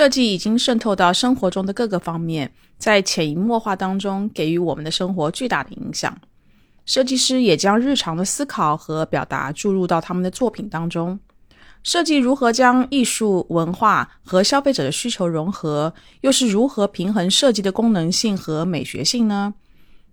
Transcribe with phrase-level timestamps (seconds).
[0.00, 6.18] 设计已经渗透到生活中的各个方面，在潜移默化当中给予我们的生活巨大的影响。
[6.86, 11.20] 设计师也将日常的思考和表达注入到他们的作品当中。
[11.82, 15.92] 设计如何将艺术文化和消费者的需求融合，
[16.22, 19.52] 又是如何平衡设计的功能性和美学性呢？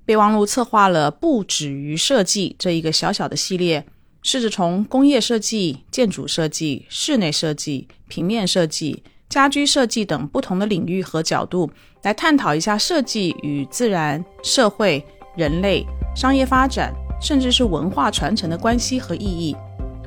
[0.04, 3.88] 备忘录策划了“不止于设计”这一个小小的系列，
[4.22, 11.70] 试着从工业设计、建筑设计、室内设计、平面设计、家居设计等不同的领域和角度，
[12.04, 19.54] 来探讨一下设计与自然、社会、人类、商业发展，甚至是文化传承的关系和意义。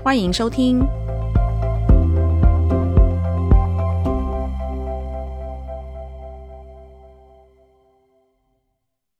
[0.03, 0.81] 欢迎收听。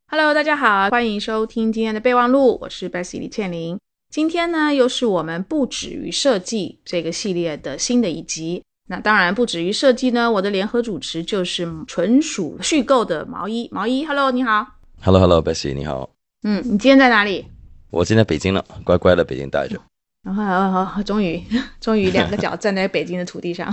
[0.07, 3.79] Hello，大家好，欢迎收听今天的备忘录，我是 Bessy 李倩玲。
[4.09, 8.65] 今天呢，又是我们不止于设计这个系列的新的一集。
[8.91, 13.69] 那当然不止于设计呢，我的联合主持就是纯属虚构的毛衣。
[13.71, 14.67] 毛衣，Hello，你好。
[15.01, 16.11] Hello，Hello，Bessy，你好。
[16.43, 17.47] 嗯，你今天在哪里？
[17.91, 19.81] 我今天北京了，乖乖的北京待着。
[20.25, 21.41] 然后，好好，终于，
[21.81, 23.73] 终于两个脚站在北京的土地上。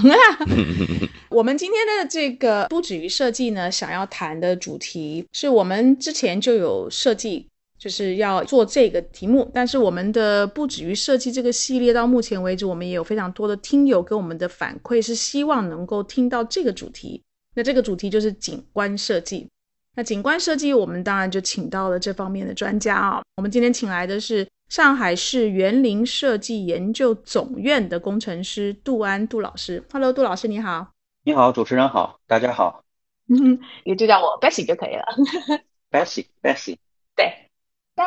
[1.30, 9.50] 我们今天的这个不止于设计呢，想要谈的主题是我们之前就有设计，就是要做这个题目。
[9.54, 17.24] 但是我们的不止于设计这个系列到目前为止，我们也有非常多的听友给我们的反馈，是希望能够听到这个主题。
[17.56, 19.48] 那这个主题就是景观设计。
[19.96, 23.22] 那景观设计，我们当然就请到了这方面的专家啊。
[23.36, 24.48] 我们今天请来的是。
[24.70, 30.92] 上海市园林设计研究总院的工程师杜安杜老师，Hello，杜老师你好，
[31.24, 32.84] 你好，主持人好，大家好，
[33.30, 35.06] 嗯，也就叫我 Bessie 就可以了，
[35.90, 36.76] Bessie，Bessie，
[37.16, 37.47] 对，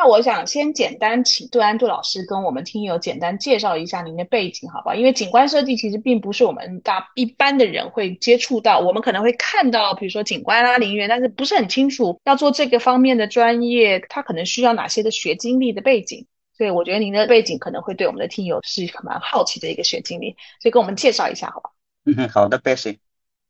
[0.01, 4.95] 那我想先简单请杜安杜老师跟我们听友简单介绍一下您的背景，好吧？
[4.95, 16.25] 因为景观设计其实并不是我们大一般的人会接触到，我们可能会看到，比如说景观啊、陵园，但是不是很清楚要做这个方面的专业，它可能需要哪些的学经历的背景。
[16.57, 21.69] 所以，我觉得您的背景可能会对我们的听友是蛮好奇的一个学经历，所以跟我们介绍一下，好吧？
[22.05, 22.97] 嗯，好的，Bessy，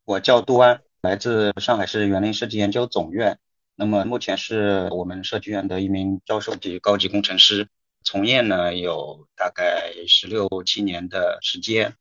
[0.03, 3.40] 我叫杜安，来自上海市园林设计研究总院，
[3.76, 7.68] 那么目前是我们设计院的一名教授级高级工程师，
[8.04, 11.96] 从业呢有大概十六七年的时间。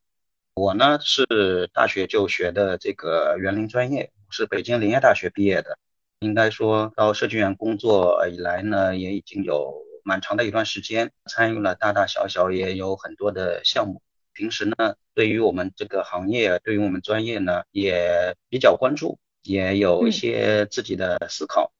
[0.53, 5.77] 我呢是大学就学的这个园林专业，是北京林业大学毕业的，
[6.19, 9.81] 应该说到设计院工作以来呢，也已经有。
[10.03, 14.01] 蛮长的一段时间，参与了大大小小也有很多的项目。
[14.33, 21.71] 平时呢，对于我们这个行业，对于我们专业呢，也比较关注，也有一些自己的思考。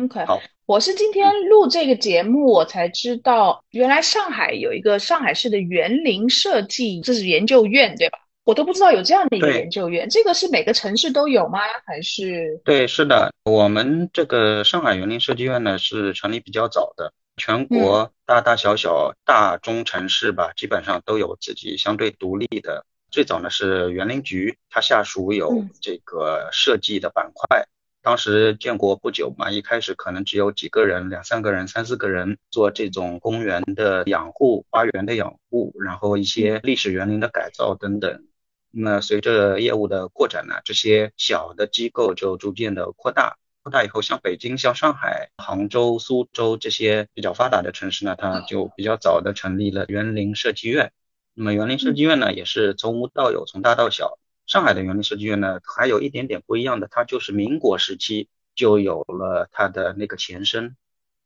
[0.00, 8.18] OK，好，我是今天录这个节目，我才知道原来上海有一个上海市的园林设计，这是研究院对吧？
[8.44, 11.60] 我都不知道有这样的一个研究院，这个是每个城市都有吗？
[11.86, 12.60] 还是？
[12.64, 17.12] 对，是的，我们这个上海园林设计院呢是成立比较早的。
[17.36, 22.84] 全国大大小小、大中城市吧，基本上都有自己相对独立的。
[23.12, 27.68] 最早呢是园林局，它下属有这个设计的板块。
[28.00, 38.24] 当时建国不久嘛，一开始可能只有几个人，两三个人、三四个人做这种公园的养护、花园的养护，然后一些历史园林的改造等等。
[38.70, 43.36] 那随着业务的扩展呢，这些小的机构就逐渐的扩大。
[43.62, 50.92] 扩大以后，像北京、像上海、杭州、苏州这些比较发达的城市呢，它就比较早的成立了园林设计院。
[51.34, 54.18] 那么园林设计院呢，也是从无到有，从大到小。
[54.46, 60.76] 上海的园林设计院呢，还有一点点不一样的，它就是民国时期就有了它的那个前身，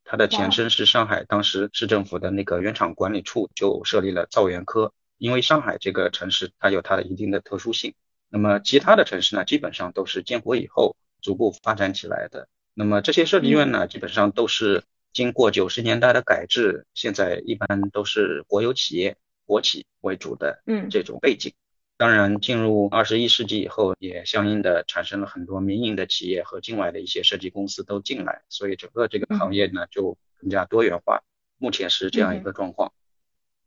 [0.04, 7.94] 它的前身是上海当时市政府的那个园场管理处就设立了造园科，因为上海这个城市它有它的一定的特殊性。
[8.28, 10.96] 那么其他的城市呢，基本上都是建国以后。
[11.22, 12.46] 逐步发展起来的。
[12.72, 21.52] 那么这些设计院呢，基本上都是经过九十年代的改制，现在一般都是国有企业、国企为主的这种背景。
[21.98, 31.22] 当然，进入二十一世纪以后，也相应的产生了很多民营的企业和境外的一些设计公司都进来，所以整个这个行业呢就更加多元化。
[31.56, 32.92] 目前是这样一个状况。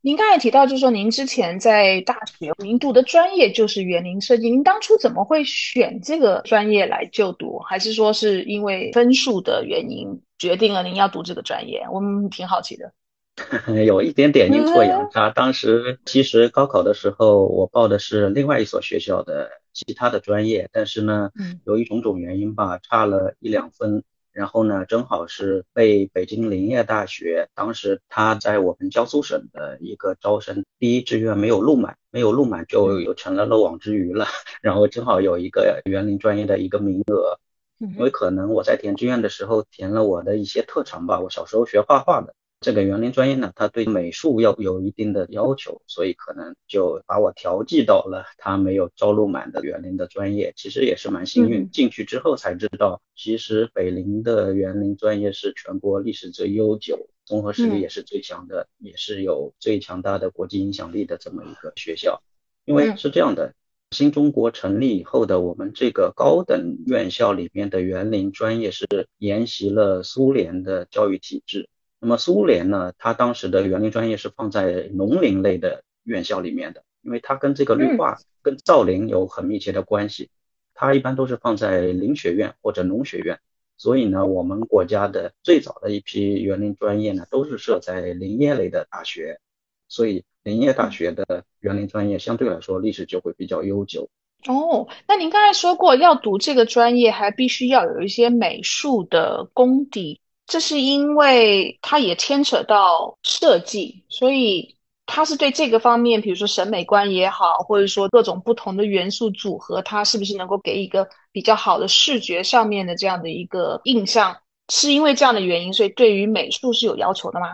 [0.02, 7.58] 您刚才提到，就是说您之前在大学您读的专业就是园林设计，您当初怎么会选这个专业来就读？
[7.58, 11.86] 还是说是因为分数的原因决定了您要读这个专业？
[11.92, 12.94] 我们挺好奇的。
[13.86, 21.32] 有一点点阴错阳差，当时其实高考的时候我报的是另外一所学校的其他的专业，但是呢，
[21.66, 34.28] 由于种种原因吧，差了一两分，然后呢，正好是被北京林业大学，当时他在我们江苏省的一个招生第一志愿没有录满，没有录满就有成了漏网之鱼了。
[34.62, 37.40] 然后正好有一个园林专业的一个名额，
[37.80, 42.34] 因为可能我在填志愿的时候填了我的一些特长吧，我小时候学画画的。
[42.62, 50.52] 这个园林专业呢，它对美术要有一定的要求，所以可能就把我调剂到了他没有招录满的园林的专业。
[50.58, 62.22] 其实也是蛮幸运，进去之后才知道，其实北林的园林专业是全国历史最悠久、综合实力也是最强的，也是有最强大的国际影响力的这么一个学校。
[62.66, 63.54] 因为是这样的，
[63.92, 68.86] 新中国成立以后的我们这个高等院校里面的园林专业是
[69.18, 71.70] 沿袭了苏联的教育体制。
[72.00, 80.30] 那么苏联呢，它当时的园林专业是放在农林类的院校里面的，因为它跟这个绿化、跟造林有很密切的关系，
[80.74, 83.40] 它一般都是放在林学院或者农学院。
[83.78, 89.40] 所以呢，我们国家的最早的一批园林专业呢，都是设在林业类的大学，
[89.88, 94.10] 所以林业大学的园林专业相对来说历史就会比较悠久。
[94.48, 100.22] 哦，那您刚才说过，要读这个专业还必须要有一些美术的功底。
[100.50, 104.76] 这是因为它也牵扯到设计，所以
[105.06, 114.38] 它是对这个方面，比如说审美观也好，或者说各种不同的元素组合，它是不是能够给一个比较好的视觉上面的这样的一个印象？
[114.74, 117.50] 是因为这样的原因，所以对于美术是有要求的吗？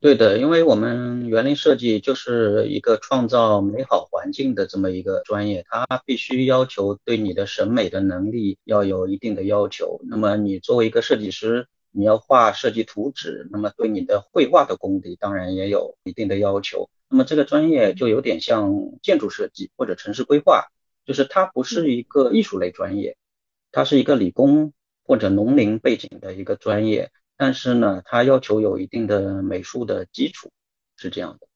[0.00, 10.00] 对的，因为我们园林设计就是一个创造美好环境的这么一个专业，它必须要求对你的审美的能力要有一定的要求。
[10.08, 11.66] 那么你作为一个设计师。
[11.96, 16.90] 你要画设计图纸，那么对你的绘画的功底当然也有一定的要求。
[17.08, 20.66] 那么这个专业就有点像建筑设计或者城市规划，
[21.06, 23.16] 就是它不是一个艺术类专业，
[23.72, 30.50] 它是一个理工或者农林背景的一个专业，但是呢，它要求有一定的美术的基础，
[30.96, 31.46] 是这样的。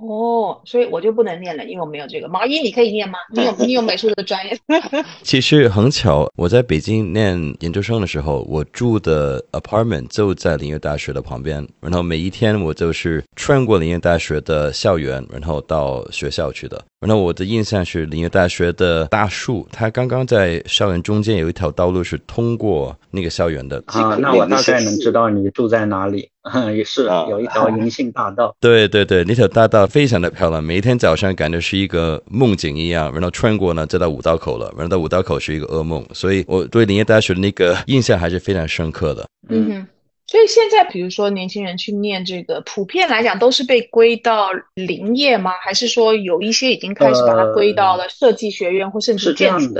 [0.00, 2.28] 哦，所以我就不能念了，因为我没有这个。
[2.28, 3.18] 毛衣你可以念吗？
[3.32, 4.58] 你有你有美术的专业？
[5.22, 16.82] 其实很巧，我在北京念研究生的时候，我住的 apartment 就在林业大学的旁边，然后每一天我就是穿过林业大学的校园，然后到学校去的。
[17.00, 23.82] 然后我的印象是林业大学的大树，它刚刚在校园中间有一条道路是通过那个校园的。
[23.86, 26.28] 啊，那我大概能知道你住在哪里。
[26.74, 28.54] 也是啊有一条银杏大道。
[28.60, 33.12] 对对对，那条大道非常的漂亮，每一天早上感觉是一个梦境一样。
[33.12, 34.72] 然后穿过呢，就到五道口了。
[34.76, 39.26] 然后到五道口是一个噩梦，所以我对林业大学的那个印象还是非常深刻的。
[39.48, 39.86] 嗯哼。
[40.26, 45.50] 所以现在，比如说年轻人去念这个，普遍来讲都是被归到林业吗？
[45.60, 49.74] 还是说有一些已经开始把它归到了设计学院或甚至建筑？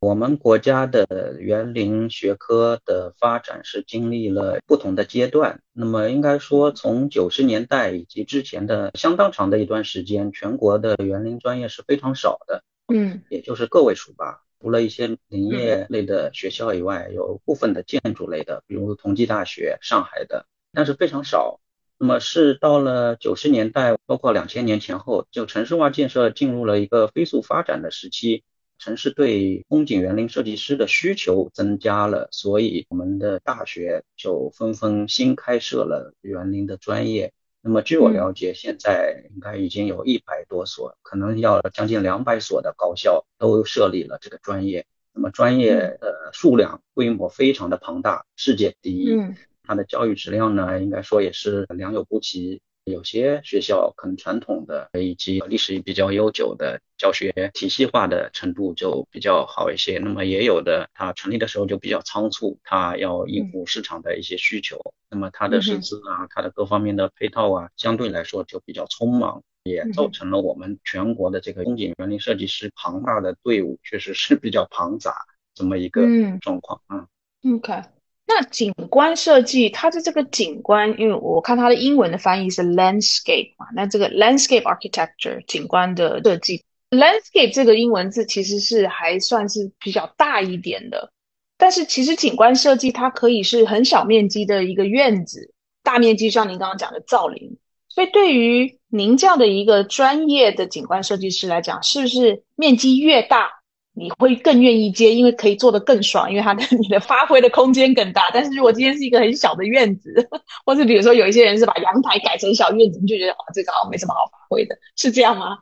[0.00, 5.60] 我们国家的园林学科的发展是经历了不同的阶段。
[5.74, 14.42] 那么应该说，从九十年代以及之前的相当长的一段时间，全国的园林专业是非常少的，嗯，也就是个位数吧。
[14.62, 21.60] 除了一些林业类的学校以外，有部分的建筑类的，比如同济大学上海的，但是非常少。
[21.98, 28.44] 那么是到了九十年代，包括两千年前后，就城市化建设进入了一个飞速发展的时期。
[28.80, 37.34] 城市对风景园林设计师的需求增加了，所以我们的大学就纷纷新开设了园林的专业。
[37.60, 44.86] 那么据我了解，现在应该已经有一百多所，可能要将近两百所的高校都设立了这个专业。
[45.12, 49.12] 那么专业的数量规模非常的庞大，世界第一。
[49.12, 52.62] 嗯，它的教育质量呢，应该说也是良莠不齐。
[52.84, 75.14] 有些学校可能传统的以及历史比较悠久的教学体系化的程度就比较好一些，那么也有的它成立的时候就比较仓促，它要应付市场的一些需求，那么它的师资啊，它的各方面的配套啊，相对来说就比较匆忙，也造成了我们全国的这个风景园林设计师庞大的队伍确实是比较庞杂
[75.54, 76.02] 这么一个
[76.40, 77.06] 状况啊。
[77.44, 77.99] OK。
[78.32, 91.10] 那景观设计，它的这个景观，因为我看它的英文的翻译是 landscape 嘛，那这个 landscape architecture 景观的设计，landscape 这个英文字其实是还算是比较大一点的，
[91.58, 97.58] 但是其实景观设计它可以是很小面积的一个院子，大面积像您刚刚讲的造林，
[97.88, 103.59] 所以对于您这样的一个专业的景观设计师来讲，是不是面积越大？
[103.92, 108.30] 你会更愿意接，因为可以做得更爽，因为它的你的发挥的空间更大。
[108.32, 110.28] 但是如果今天是一个很小的院子，
[110.64, 115.58] 或是比如说有一些人是把阳台改成小院子，你就觉得啊，这个好像没什么好发挥的， 是这样吗？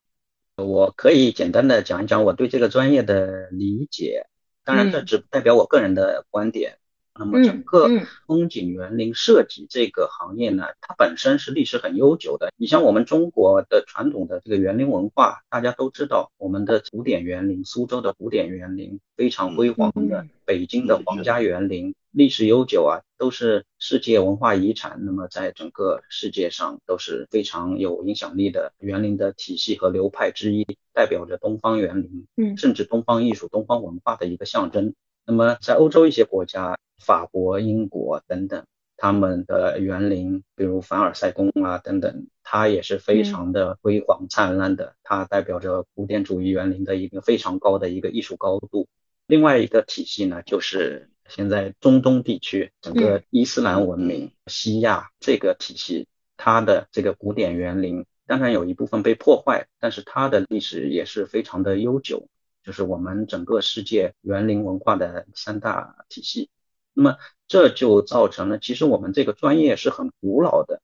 [0.56, 4.26] 我可以简单的讲一讲我对这个专业的理解，
[4.64, 6.77] 当然这只代表我个人的观点。
[7.18, 7.88] 那么整个
[8.26, 12.52] 风景园林设计这个行业呢，它本身是历史很悠久的。
[12.56, 25.00] 你像我们中国的传统的这个园林文化，大家都知道，我们的古典园林，苏州的古典园林非常辉煌的，北京的皇家园林历史悠久啊，都是世界文化遗产。
[25.04, 34.94] 那么在整个世界上都是非常有影响力的园林的体系和流派之一，代表着东方园林，嗯，甚至东方艺术、东方文化的一个象征。
[35.26, 38.64] 那么在欧洲一些国家，法国、英国等等，
[38.96, 48.88] 他们的园林，比如凡尔赛宫啊等等，它也是非常的辉煌灿烂的，它代表着古典主义园林的一个非常高的一个艺术高度。
[49.26, 62.28] 另外一个体系呢，就是现在中东地区整个伊斯兰文明、西亚这个体系，它的这个古典园林，当然有一部分被破坏，但是它的历史也是非常的悠久。
[62.64, 66.50] 就是我们整个世界园林文化的三大体系，
[66.98, 70.82] 那么这就造成了，其实我们这个专业是很古老的，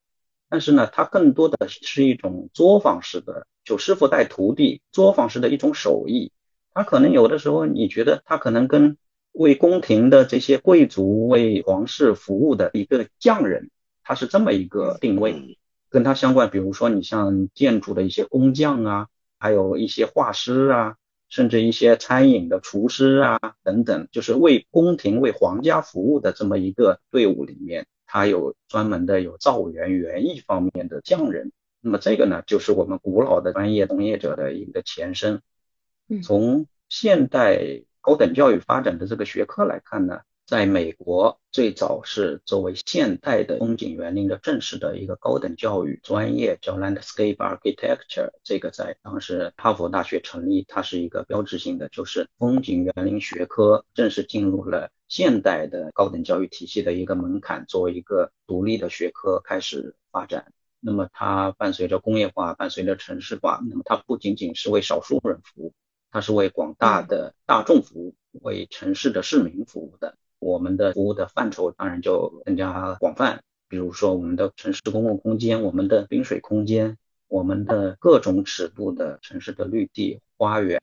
[0.48, 6.30] 但是呢，它更多的是一种作坊式的，就师傅带徒弟作坊式的一种手艺。
[6.72, 8.96] 它可能有的时候你觉得它可能跟
[9.32, 13.72] 为宫廷的这些贵族为皇室服务的一个匠人，
[14.04, 15.58] 他是这么一个定位，
[15.90, 19.08] 跟他相关，比如说你像建筑的一些工匠啊，
[19.40, 20.94] 还有一些画师啊。
[21.34, 31.50] 甚至一些餐饮的厨师啊，等等，就是为宫廷、为皇家服务的这么一个队伍里面，他有专门的有造园园艺方面的匠人。
[31.80, 35.42] 那么这个呢，就是我们古老的专业从业者的一个前身。
[36.22, 40.20] 从现代高等教育发展的这个学科来看呢。
[40.46, 48.30] 在美国，最早是作为现代的风景园林的正式的一个高等教育专业，叫 Landscape Architecture。
[48.42, 60.52] 这个在当时哈佛大学成立，它是一个标志性的，就是风景园林学科正式进入了现代的高等教育体系的一个门槛，作为一个独立的学科开始发展。
[60.78, 65.72] 那么它伴随着工业化，伴随着城市化，那么它不仅仅是为少数人服务，
[66.10, 70.18] 它是为广大的大众服务，为城市的市民服务的。
[70.44, 76.98] 我们的服务的范畴当然就更加广泛，比如说我们的城市公共空间、我们的滨水空间、
[77.28, 80.78] 我们的各种尺度的城市的绿地、花园、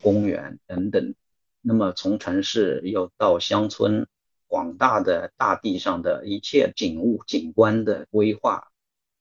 [0.00, 1.14] 公园等等。
[1.60, 4.06] 那么从城市又到乡村，
[4.46, 8.68] 广大的大地上的一切景物景观的规划，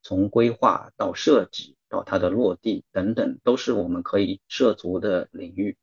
[0.01, 5.75] 从规划到设计到它的落地等等，都是我们可以涉足的领域。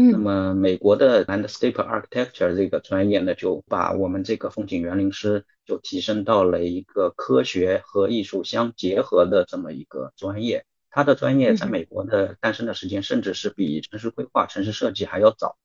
[0.00, 10.64] 那么，美国的 Landscape Architecture 这个专业呢，就把我们这个风景园林师就提升到了一个科学和艺术相结合的这么一个专业。
[10.88, 15.56] 它的专业在美国的诞生的时间，甚至是比城市规划、城市设计还要早。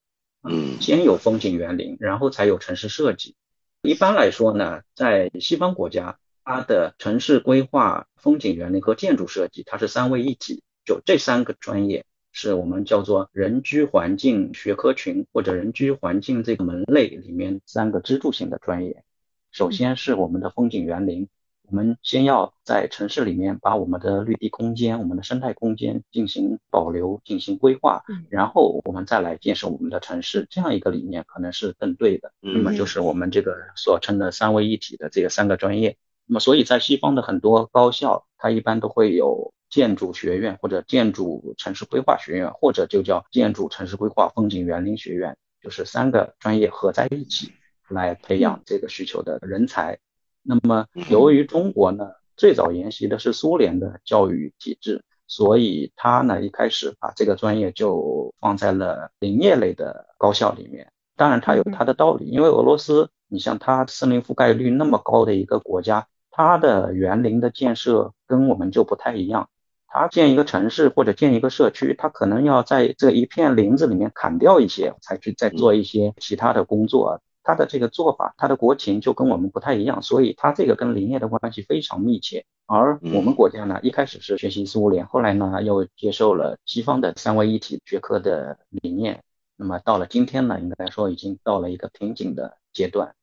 [0.42, 3.36] 嗯，先有风景园林，然后才有城市设计。
[3.84, 12.04] 一般来说呢，在西方国家，它的城市规划、风景园林和建筑设计，它是三位一体，就这三个专业。
[12.34, 19.04] 是我们叫做人居环境学科群或者人居环境这个门类里面三个支柱性的专业。
[19.52, 21.30] 首先是我们的风景园林，
[21.62, 30.48] 我们先要在城市里面把我们的绿地空间、我们的生态空间进行保留、进行规划，然后我们再来建设我们的城市。
[30.50, 32.34] 这样一个理念可能是更对的。
[32.42, 35.98] 那么就是我们这个所称的三位一体的这个三个专业。
[36.26, 39.54] 那么所以在西方的很多高校，它一般都会有。
[39.74, 47.52] 建筑学院或者建筑城市规划学院，或者就叫建筑城市规划风景园林学院，就是三个专业合在一起
[47.90, 49.98] 来培养这个需求的人才。
[50.44, 60.92] 那么由于中国呢最早沿袭的是苏联的教育体制，所以他呢一开始把这个专业就放在了林业类的高校里面。
[61.16, 69.50] 当然它有它的道理，因为俄罗斯，你像它森林覆盖率那么高的一个国家，它的园林的建设跟我们就不太一样。
[69.88, 77.22] 它建一个城市或者建一个社区，它可能要在这一片林子里面砍掉一些，才去再做一些其他的工作。
[77.44, 82.46] 它的这个做法，它的国情就跟我们不太一样，所以它这个跟林业的关系非常密切。
[82.66, 89.22] 而我们国家呢，一开始是学习苏联，后来呢又接受了西方的三位一体学科的理念。
[89.56, 93.14] 那么到了今天呢，应该来说已经到了一个瓶颈的阶段。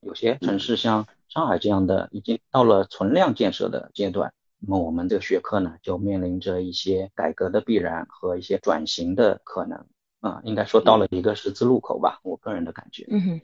[0.00, 4.32] 有些城市像上海这样的，已经到了存量建设的阶段。
[4.58, 9.78] 那么我们这个学科呢，就面临着一些改革的必然和一些转型的可能
[10.20, 13.06] 啊，应该说到了一个十字路口吧，我个人的感觉。
[13.10, 13.40] 嗯哼，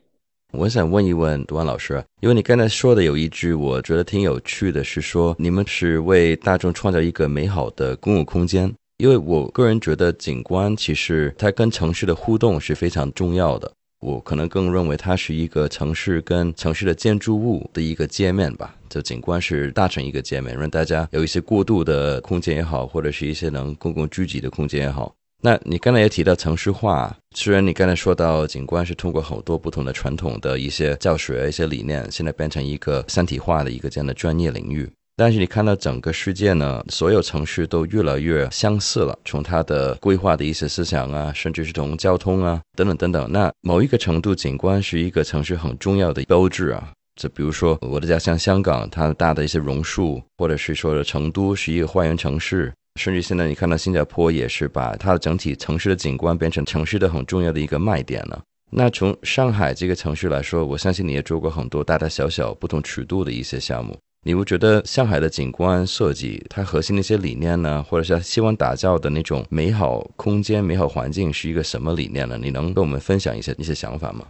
[0.53, 8.75] 我想问一问杜安老师，因为你刚才说的有一句，我觉得挺有趣的，是说你们是为大众创造一个美好的公共空间。
[8.99, 13.71] 因为我个人觉得景观其实它跟城市的互动是非常重要的。
[14.07, 18.73] 我可能更认为它是一个城市跟城市的建筑物的一个界面吧。
[18.89, 25.13] 就景观是搭成一个界面，让大家有一些过渡的空间也好，或者是一些能公共聚集的空间也好。
[25.43, 34.89] 那你刚才也提到城市化，虽然你刚才说到景观是通过好多不同的传统的一些教学、一些理念，现在变成一个三体化的一个这样的专业领域。
[35.19, 39.19] 但是你看到整个世界呢，所有城市都越来越相似了。
[39.25, 46.93] 从它的规划的一些思想啊，甚至是从交通啊等等等等，那某一个程度，景观是一个城市很重要的标志啊。
[47.19, 52.71] 就比如说我的家乡香港，它大的一些榕树，或者是说成都是一个花园城市，
[53.01, 58.43] 甚至现在你看到新加坡也是把它的整体城市的景观变成城市的很重要的一个卖点了。
[58.71, 63.97] 那从上海这个城市来说，我相信你也做过很多大大小小不同尺度的一些项目。
[64.27, 72.37] 你不觉得上海的景观设计，它核心的一些理念呢，或者是希望打造的那种美好空间、美好环境是一个什么理念呢？
[72.37, 74.27] 你能跟我们分享一些一些想法吗？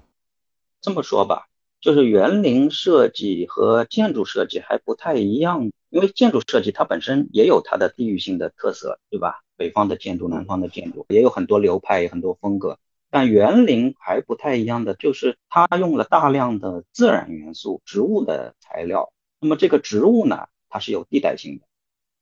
[0.82, 1.46] 这么说吧，
[1.80, 9.40] 就是园林设计和建筑设计还不太一样，因为建筑设计它本身也有它的地域性的特色，对吧？
[9.56, 12.78] 北方的建筑、南方的建筑也有很多流派、很多风格，
[13.10, 19.10] 但园林还不太一样的，就是它用了大量的自然元素、植物的材料。
[19.40, 21.66] 那么这个植物呢，它是有地带性的，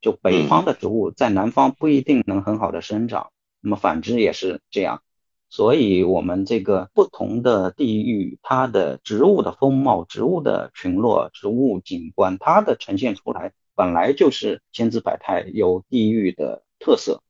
[0.00, 3.30] 就北方的植物在南方不一定能很好的生长，
[3.61, 5.02] 那么反之也是这样，
[5.49, 17.23] 所以我们这个不同的地域，它的植物的风貌、植物的群落、植物景观，它的呈现出来本来就是千姿百态，有地域的特色。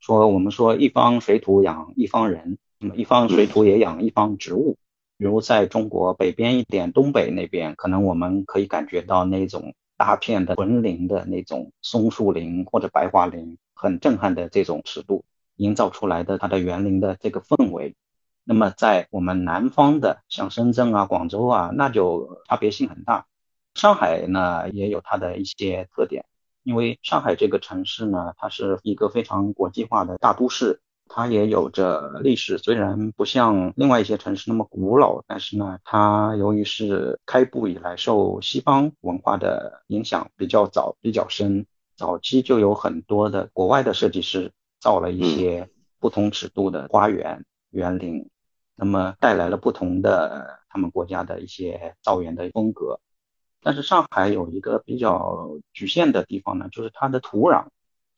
[0.00, 4.76] 说我们说一方水土养一方人，那么一方水土也养一方植物。
[5.20, 17.94] 比如在中国北边一点，东北那边，可能我们可以感觉到那种大片的纯林的那种松树林或者白桦林，很震撼的这种尺度营造出来的它的园林的这个氛围。
[18.44, 23.26] 那么在我们南方的像深圳啊、广州啊，那就差别性很大。
[23.74, 26.24] 上海呢也有它的一些特点，
[26.62, 30.80] 因为上海这个城市呢，它是一个非常国际化的大都市。
[31.12, 48.30] 它也有着历史，虽然不像另外一些城市那么古老，但是呢，它由于是开埠以来受西方文化的影响比较早、比较深，早期就有很多的国外的设计师造了一些不同尺度的花园、园林，
[48.76, 53.00] 那么带来了不同的他们国家的一些造园的风格。
[53.62, 57.66] 但是上海有一个比较局限的地方呢，就是它的土壤。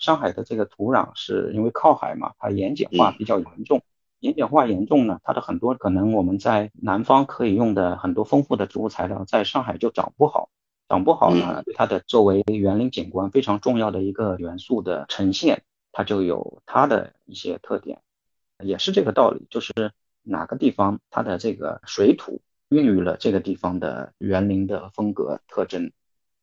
[0.03, 3.81] 上海的这个土壤是因为靠海嘛，它盐碱化比较严重。
[4.19, 10.51] 盐碱化严重呢，它的很多可能我们在南方可以用的很多丰富的植物材料，在上海就长不好。
[10.89, 15.63] 长不好呢，它的作为园林景观非常重要的一个元素的呈现，
[15.93, 18.03] 它就有它的一些特点，
[18.59, 25.93] 也是这个道理，就是哪个地方它的这个水土孕育了这个地方的园林的风格特征。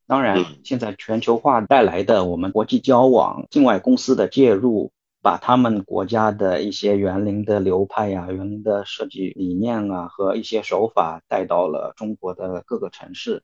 [0.09, 4.91] 当然，现在全球化带来的我们国际交往、境外公司的介入，
[5.21, 13.43] 把他们国家的一些园林的流派呀、园林的设计理念啊和一些手法带到了中国的各个城市。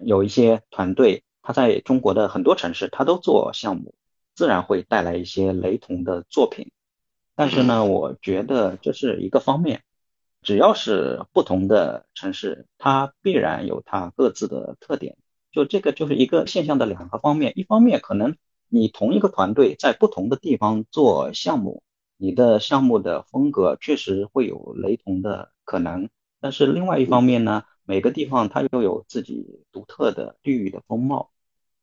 [0.00, 3.92] 有一些团队，他在中国的很多城市，他都做项目，
[4.36, 6.70] 自然会带来一些雷同的作品。
[7.34, 9.82] 但是呢，我觉得这是一个方面，
[10.40, 15.16] 只要是不同的城市，它必然有它各自的特点。
[15.56, 18.36] 就这个就是一个现象的两个方面，一方面可能
[18.68, 21.82] 你同一个团队在不同的地方做项目，
[22.18, 26.10] 你的项目的风格确实会有雷同的可能，
[26.42, 31.30] 但是另外一方面呢，每个地方它又有自己独特的地域的风貌，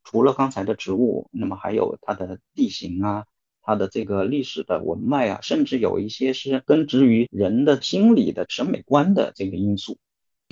[0.03, 3.25] 除了刚才的植物，那么还有它的地形啊，
[3.63, 9.97] 它的这个历史的文脉啊，甚至有一些是根植于人的心理的审美观的这个因素。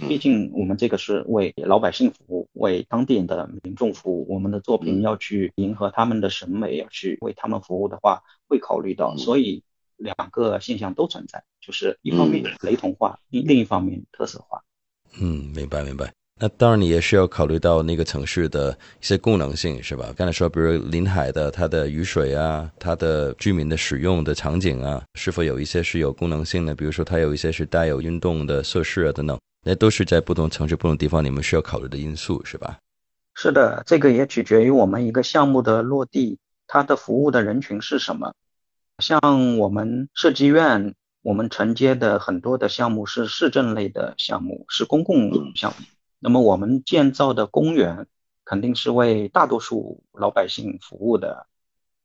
[0.07, 4.25] 毕竟我们这个是为老百姓服务，为当地的民众服务。
[4.29, 9.15] 我们的作品要去迎合他们的审美，要去为他们服务的话，会考虑到。
[9.17, 9.63] 所以
[9.97, 14.61] 两个现象都存在，就是一方面雷同化，另另一方面特色化。
[15.19, 16.11] 嗯，明白明白。
[16.39, 20.11] 那当然，你也是要考虑到那个城市的一些功能性，是吧？
[20.17, 26.73] 刚才说，比如临海的它的雨水啊，它的居民的使用的场景啊，是否有一些是有功能性的？
[26.73, 29.39] 比如说，它有一些是带有运动的设施啊等等。
[29.63, 32.80] 那都是在不同城市、不同地方，你们需要考虑的因素，是吧？
[33.34, 38.34] 是的，这个也取决于我们一个项目的落地，它的服务的人群是什么。
[38.97, 45.86] 像我们设计院，我们承接的很多的项目是市政类的项目，是公共项目。
[46.19, 48.08] 那么我们建造的公园
[48.43, 51.47] 肯定是为大多数老百姓服务的，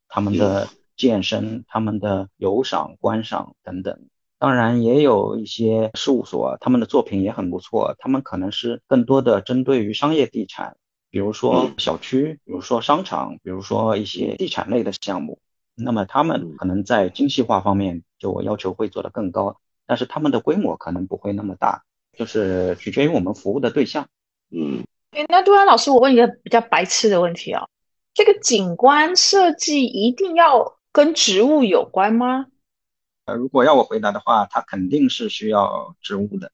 [0.08, 3.98] 他们的健身、他们的游赏、观赏等等。
[4.46, 10.76] 当然也有一些事务所，他们的作品也很不错，他们可能是更多的针对于商业地产，
[11.10, 15.40] 比如说小区，比如说商场，比如说一些地产类的项目。
[15.74, 21.82] 那么他们可能在精细化方面就要求会做得更高，但是他们的规模可能不会那么大，
[22.16, 24.06] 就是取决于我们服务的对象。
[24.52, 27.66] 嗯，哎，那杜安老师，我问一个比较白痴的问题啊，
[28.14, 32.46] 这个景观设计一定要跟植物有关吗？
[33.26, 36.52] 呃，如果要我回答的话，它肯定是需要植物的。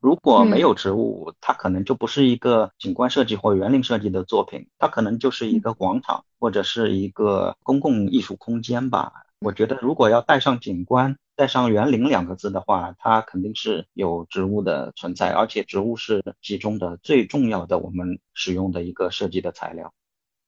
[0.00, 9.12] 如果没有植物，它可能就不是一个景观设计或园林设计的作品，它可能就是一个广场或者是一个公共艺术空间吧。
[9.38, 19.92] 我觉得，如果要带上景观、带上园林两个字的话，它肯定是有植物的存在，而且植物是其中的最重要的我们使用的一个设计的材料。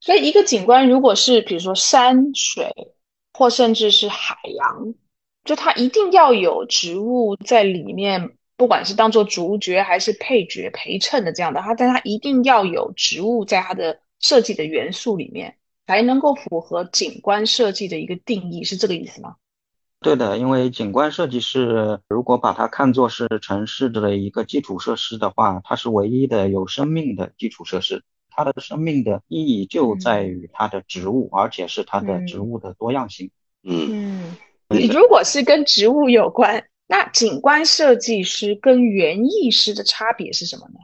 [0.01, 2.95] 所以，一个景观如果是比如说山水
[3.33, 4.95] 或甚至是海洋，
[5.45, 8.37] 就它一定要有植物在里面。
[8.55, 19.35] 不管是当做主角还是配角陪衬的这样的，它但它一定要有植物在它的设计的元素里面，才能够符合景观设计的一个定义，是这个意思吗？
[20.01, 33.31] 对的，因为景观设计是如果把它看作是城市的一个基础设施的话，它是唯一的有生命的基础设施，它的生命的意义就在于它的植物，而且是它的植物的多样性。
[33.65, 34.37] 嗯，
[34.93, 36.67] 如果是跟植物有关。
[36.89, 40.75] 那景观设计师跟园艺师的差别是什么呢？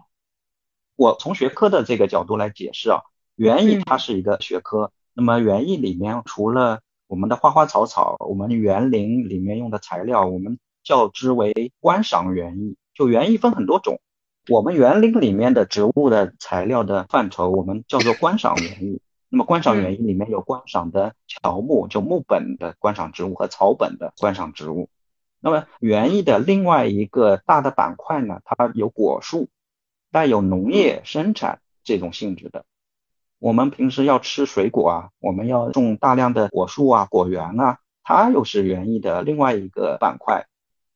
[0.96, 3.02] 我从学科的这个角度来解释啊，
[3.36, 4.90] 园艺它是一个学科。
[5.12, 12.76] 那么园艺里面除了我们的花花草草，我们园林里面用的材料，我们叫之为观赏园艺。
[12.94, 14.00] 就园艺分很多种，
[14.48, 19.02] 我们园林里面的植物的材料的范畴，我们叫做观赏园艺。
[19.30, 24.88] 那么观赏园艺里面有观赏的乔木，就木本的观赏植物和草本的观赏植物。
[25.38, 29.48] 那么园艺的另外一个大的板块呢，它有果树，
[30.10, 32.64] 带有农业生产这种性质的。
[33.38, 40.46] 我们平时要吃水果啊，我们要种大量的果树啊、果园啊，它又是园艺的另外一个板块。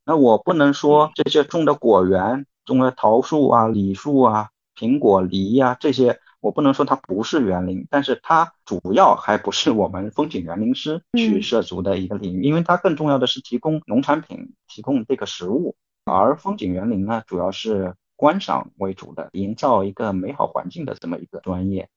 [0.07, 6.19] 那我不能说这些种的果园，种的桃树啊、李树啊、苹果、梨呀这些。
[6.43, 21.89] 我不能说它不是园林，但是它主要还不是我们风景园林师去涉足的一个领域，因为它更重要的是提供农产品，提供这个食物，而风景园林呢，主要是观赏为主的，营造一个美好环境的这么一个专业。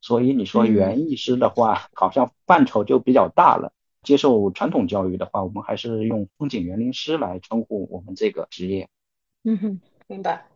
[0.00, 3.70] 所以你说园艺师的话，好像范畴就比较大了。
[4.02, 8.88] 接受传统教育的话，我们还是用风景园林师来称呼我们这个职业。
[9.44, 10.46] 嗯哼，明白。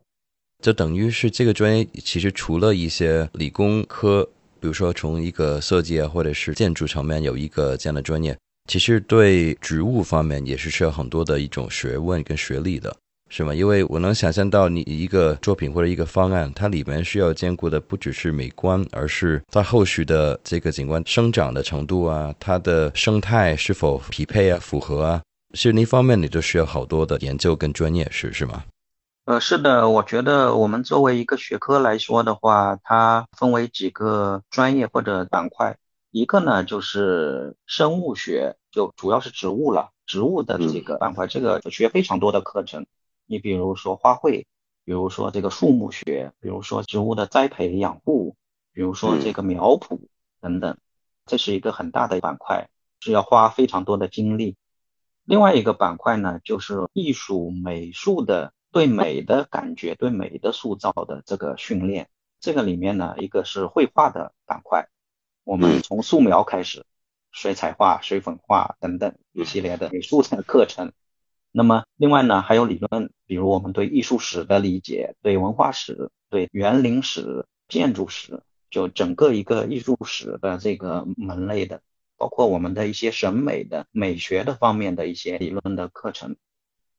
[0.65, 4.27] 就等于是这个专业，其实除了一些理工科，
[4.59, 8.35] 比如说从一个设计啊，或者是建筑层面有一个这样的专业，
[8.67, 12.97] 其实对植物方面也是需要很多的一种学问跟学历的，
[13.29, 13.55] 是吗？
[13.55, 25.23] 因为我能想象到你一个作品或者一个方案，它里面需要兼顾的不只是美观，而是它后续的这个景观生长的程度啊，它的生态是否匹配啊、符合啊，
[25.53, 28.65] 其实那方面你都需要好多的研究跟专业，是是吗？
[29.25, 35.79] 呃，是的，我觉得我们作为一个学科来说的话，它分为几个专业或者板块。
[36.11, 42.85] 一个呢就是生物学，就主要是植物了，植物的这个板块，这个学非常多的课程。
[43.25, 44.45] 你比如说花卉，
[44.85, 48.37] 比如说这个树木学，比如说植物的栽培养护，
[48.75, 50.01] 比如说这个苗圃
[50.43, 50.77] 等等，
[51.25, 52.69] 这是一个很大的板块，
[53.01, 54.57] 是要花非常多的精力。
[55.25, 58.53] 另外一个板块呢，就是艺术美术的。
[58.75, 62.09] 对美的感觉，对美的塑造的这个训练，
[62.41, 64.89] 这个里面呢，一个是绘画的板块，
[65.45, 66.85] 我们从素描开始，
[67.31, 70.93] 水彩画、水粉画等等一系列的美术的课程。
[71.53, 81.81] 那么另外呢，还有理论，比如我们对艺术史的理解，对文化史、对园林史、建筑史，就整个一个艺术史的这个门类的，
[82.17, 86.35] 包括我们的一些审美的美学的方面的一些理论的课程。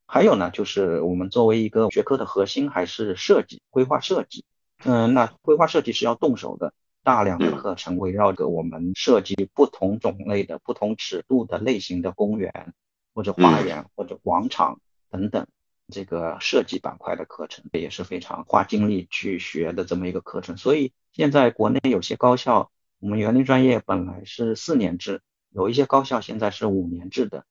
[0.06, 4.44] 还有呢，就是我们作为一个学科的核心还是设计、规划设计。
[4.84, 12.74] 嗯，那规划设计是要动手的，大量的课程围绕着我们设计不同种类的、不同尺度的类型的公园
[13.14, 15.46] 或者花园或者广场等等
[15.88, 20.56] 这个设计板块的课程，也是非常花精力去学的这么一个课程。
[20.56, 27.44] 所以现在国内有些高校，我们园林专业本来是四年制，有一些高校现在是五年制的。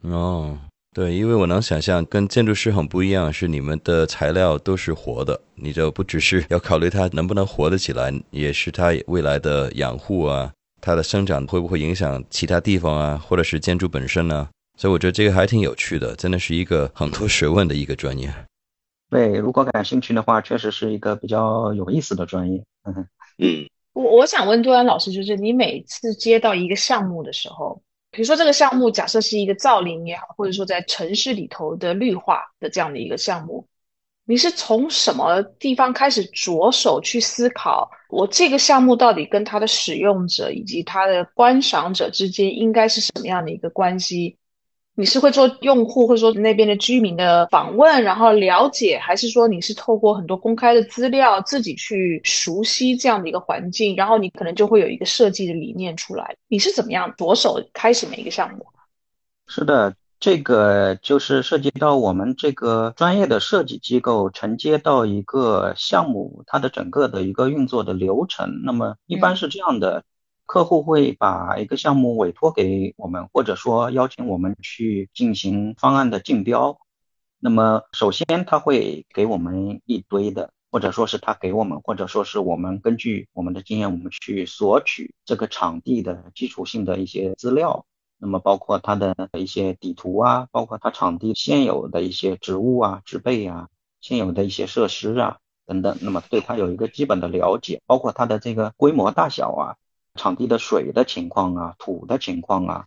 [0.00, 0.58] 哦。
[0.92, 14.48] 对，因为我能想象，跟建筑师很不一样，是你们的材料都是活的，你就不只是要考虑它能不能活得起来，也是它未来的养护啊，它的生长会不会影响其他地方啊，或者是建筑本身呢？
[14.76, 18.32] 所以我觉得这个还挺有趣的，真的是一个很多学问的一个专业。
[19.10, 22.64] 对，如果感兴趣的话，确实是一个比较有意思的专业。
[22.82, 23.06] 嗯
[23.38, 33.66] 嗯，我我想问杜安老师，就是你每次接到一个项目的时候，比如说这个项目假设是一个造林也好，或者说在城市里头的绿化的这样的一个项目。
[34.26, 44.38] 你是从什么地方开始着手去思考，我这个项目到底跟它的使用者以及它的观赏者之间应该是什么样的一个关系？
[45.00, 56.36] 你是会做用户或者说那边的居民的访问，然后了解，还是说你是透过很多公开的资料自己去熟悉这样的一个环境，然后你可能就会有一个设计的理念出来？
[56.48, 58.66] 你是怎么样着手开始每一个项目？
[59.48, 59.94] 是的。
[60.20, 68.60] 这个就是涉及到我们这个专业的设计机构承接到一个项目，它的整个的一个运作的流程。
[68.62, 70.04] 那么一般是这样的，
[70.50, 76.76] 客户会把一个项目委托给我们，或者说邀请我们去进行方案的竞标。
[77.38, 87.86] 那么首先他会给我们一堆的，或者说是他给我们，或者说是我们根据我们的经验，我们去索取这个场地的基础性的一些资料。
[88.18, 93.68] 那么包括它的一些底图啊，包括它场地现有的一些植物啊、植被啊，
[94.00, 99.76] 现有的一些设施啊等等，那么对它有一个基本的了解，包括它的这个规模大小啊，
[100.20, 102.86] 场地的水的情况啊、土的情况啊，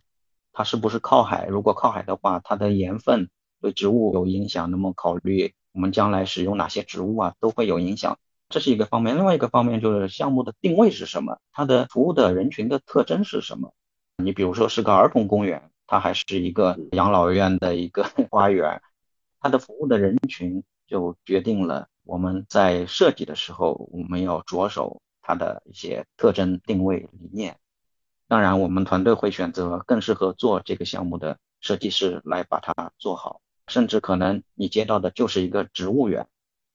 [0.52, 1.46] 它是不是靠海？
[1.46, 3.28] 如果靠海的话，它的盐分
[3.60, 9.16] 对植物有影响，那么考虑我们将来使用哪些植物啊，都会有影响，这是一个方面。
[9.16, 11.38] 另外一个方面就是项目的定位是什么？
[11.50, 13.74] 它的服务的人群的特征是什么？
[14.22, 18.80] 你比如说是个儿童公园，它还是一个养老院的一个 花园，
[19.40, 27.56] 它的服务的人群就决定了我们在设计的时候，我们要着手它的一些特征定位理念。
[28.28, 36.26] 当然，我们团队会选择更适合做这个项目的设计师来把它做好，甚至可能你接到的就是一个植物园，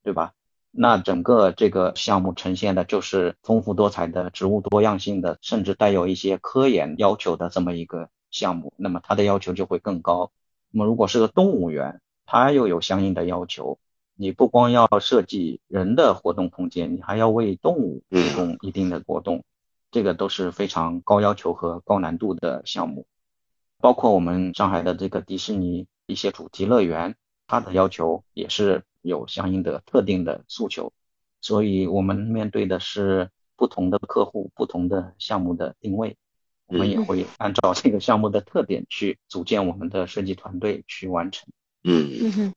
[0.04, 0.34] 对吧？
[0.72, 10.32] 那整个这个项目呈现的就是丰富多彩的植物多样性的，甚至带有一些科研要求的这么一个项目，那么它的要求就会更高。
[10.72, 13.80] 那么如果是个动物园，它又有相应的要求，
[14.20, 19.46] 你不光要设计人的活动空间，你还要为动物提供一定的活动，
[19.92, 23.08] 这个都是非常高要求和高难度的项目。
[23.80, 27.16] 包括我们上海的这个迪士尼一些主题乐园，
[27.48, 28.84] 它的要求也是。
[29.02, 30.92] 有相应的特定的诉求，
[31.40, 36.18] 所以我们面对的是不同的客户、不同的项目的定位，
[36.66, 41.48] 我们也会按照这个项目的特点去组建我们的设计团队去完成。
[41.86, 42.54] 嗯，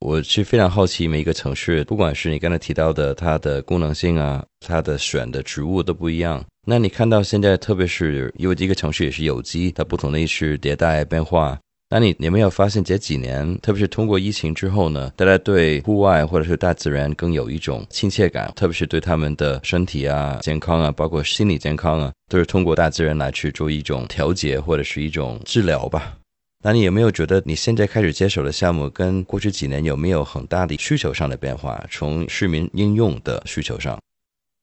[0.00, 6.42] 我是非常好奇每一个城市，不管是你刚才提到的它的功能性啊，它的选的植物都不一样。
[6.66, 11.58] 那你看到现在，特别是因为这个城市也是有机，它不同的意识迭代变化。
[11.90, 26.16] 那你有没有发现这几年，特别是通过疫情之后呢，大家对户外或者是大自然更有一种亲切感，特别是对他们的身体啊、健康啊，包括心理健康啊，都是通过大自然来去做一种调节或者是一种治疗吧？
[26.62, 31.84] 那你有没有觉得你现在开始接手的项目跟过去几年有没有很大的需求上的变化？
[31.90, 33.98] 从市民应用的需求上？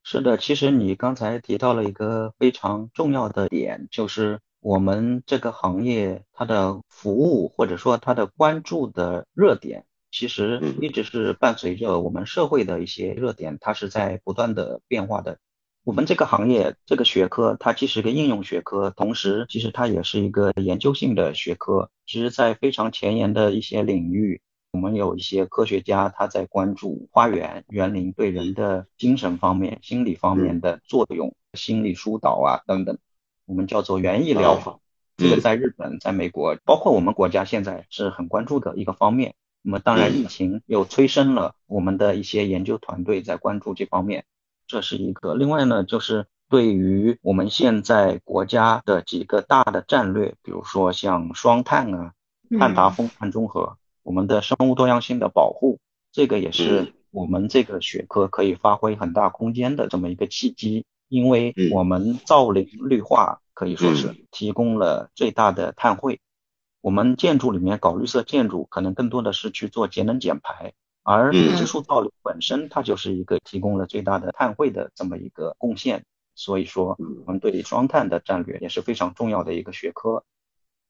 [0.03, 4.39] 是的，其实你刚才提到了一个非常重要的点，就是。
[4.59, 15.37] 我们这个行业，它的服务或者说它的关注的热点，其实一直是伴随着我们社会的一些热点，它是在不断的变化的。
[15.87, 21.89] 我们这个行业这个学科，它既是个应用学科，同时其实它也是一个研究性的学科。
[22.05, 24.41] 其实，在非常前沿的一些领域，
[24.73, 32.97] 我们有一些科学家他在关注花园园林对人的精神方面、心理方面的作用，心理疏导啊等等。
[33.45, 34.79] 我们叫做园艺疗法，
[35.15, 39.35] 这个在日本、在美国，包括我们国家现在是很关注的一个方面。
[39.61, 44.25] 那么，当然疫情又催生了我们的一些研究团队在关注这方面，
[44.67, 45.33] 这是一个。
[45.33, 52.11] 另外呢，就是对于我们现在国家的几个大的战略，比如说像双碳啊、
[52.59, 55.79] 碳达峰、碳中和，我们的生物多样性的保护，
[56.11, 60.85] 这个也是我们这个学科可以发挥很大空间的这么一个契机。
[61.09, 66.19] 因为我们造林绿化可以说是提供了最大的碳汇。
[66.81, 70.73] 我们建筑里面搞绿色建筑，可能更多的是去做节能减排，
[71.07, 76.03] 而植树造林本身它就是一个提供了最大的碳汇的这么一个贡献。
[76.35, 80.23] 所以说，我们对双碳的战略也是非常重要的一个学科。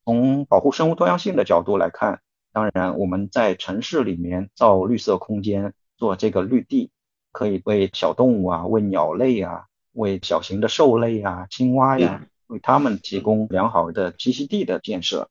[0.03, 6.89] 从保护生物多样性的角度来看，当然我们在城市里面造绿色空间，做这个绿地，
[7.31, 9.65] 可以为小动物啊，为鸟类啊。
[9.93, 15.27] 为小型的兽类啊、青蛙呀，为它们提供良好的栖息地的建设。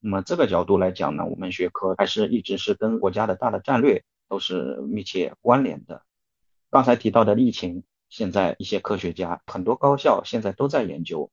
[0.00, 6.02] 那么这个角度来讲呢，我们学科还是一直是跟国家的大的战略都是密切关联的。
[6.70, 11.30] 刚才提到的疫情，现在一些科学家、很多高校现在都在研究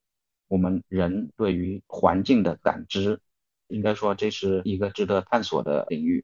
[0.48, 3.20] 我们人对于环境的感知，
[3.68, 6.24] 应该说这是一个值得探索的领域。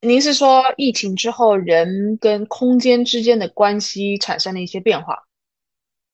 [0.00, 5.22] 您是说疫情之后人跟空间之间的关系产生了一些变化？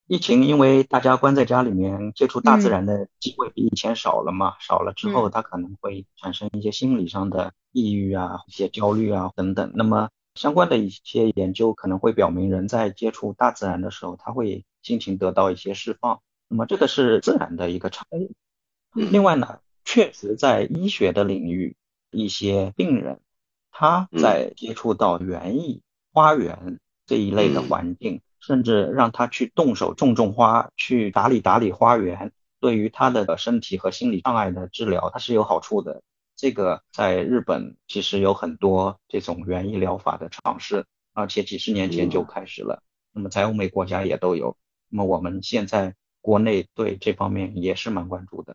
[0.09, 9.71] 疫情因为大家关在家里面，接触大自然的机会比以前少了嘛，少了之后，他可能会产生一些心理上的抑郁啊、一些焦虑啊等等。
[9.75, 16.23] 那么相关的一些研究可能会表明，人在接触大自然的时候，他会心情得到一些释放。
[16.49, 18.33] 那么这个是自然的一个产物。
[18.95, 21.77] 另外呢，确实在医学的领域，
[22.11, 23.21] 一些病人
[23.71, 25.83] 他在接触到园艺、
[26.15, 28.23] 花园这一类的环境。
[28.41, 36.03] 甚至让他去动手种种花，去打理打理花园，对于他的身体和心理障碍的治疗，它是有好处的。
[36.37, 42.81] 这个在日本其实有很多这种园艺疗法的尝试，而且几十年前就开始了。
[43.13, 44.57] 那么在欧美国家也都有。
[44.89, 48.55] 那么我们现在国内对这方面也是蛮关注的。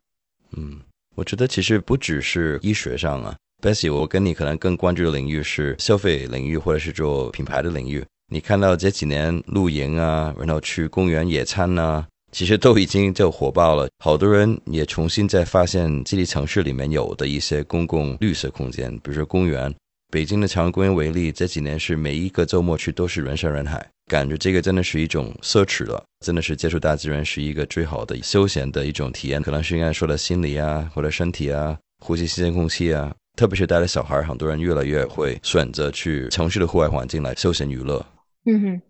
[0.56, 0.80] 嗯，
[1.16, 8.04] 我觉得其实不只是医学上啊，Bessy，我跟你可能更关注的领域是消费领域，或者是做品牌的领域。
[8.34, 13.88] 你看到这几年露营啊，然后去公园野餐呐，其实都已经就火爆了。
[14.04, 19.72] 好多人也重新在发现这里城市里面有的一些公共绿色空间，比如说公园。
[20.12, 29.44] 北京的朝阳公园为例，这几年是每一个周末去都是人山人海，感觉这个真的是一种奢侈了，真的是接触大自然是一个最好的休闲的一种体验。
[29.44, 38.04] 可能是应该说的心理啊，或者身体啊，呼吸新鲜空气啊，特别是带了小孩，很多人越来越会选择去城市的户外环境来休闲娱乐。
[38.46, 38.82] 嗯哼，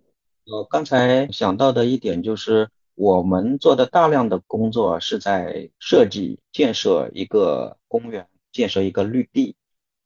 [0.45, 9.55] 我刚才想到的一点就是，我们做的大量的工作是在设计建设一个公园，建设一个绿地。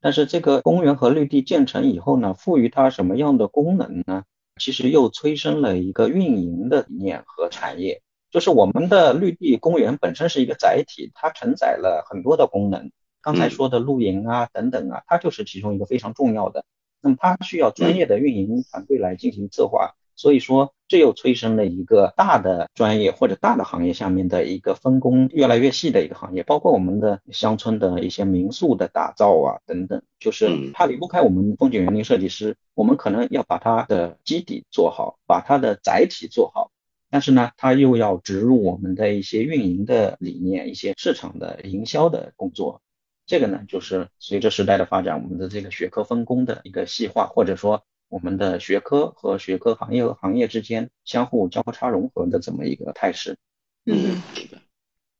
[0.01, 4.23] 但是这个公园和绿地建成以后呢，赋予它什么样的功能呢？
[4.59, 8.01] 其实又催生了一个运营的理念和产业。
[8.29, 12.91] 就是我们的绿地公园本身是一个载体，它承载了很多的功能。
[13.21, 16.65] 刚才说的露营啊等等啊，它就是其中一个非常重要的。
[17.07, 36.71] 那么它需要专业的运营团队来进行策划，所以说这又催生了一个大的专业或者大的行业下面的一个分工越来越细的一个行业，包括我们的乡村的一些民宿的打造啊等等，就是它离不开我们风景园林设计师，我们可能要把它的基底做好，把它的载体做好，
[37.09, 42.81] 但是呢，它又要植入我们的一些运营的理念，一些市场的营销的工作。
[43.27, 53.37] 这个呢，就是随着时代的发展，我们的这个学科分工的一个细化，或者说我们的学科和学科、行业和行业之间相互交叉融合的这么一个态势。
[53.85, 54.21] 嗯，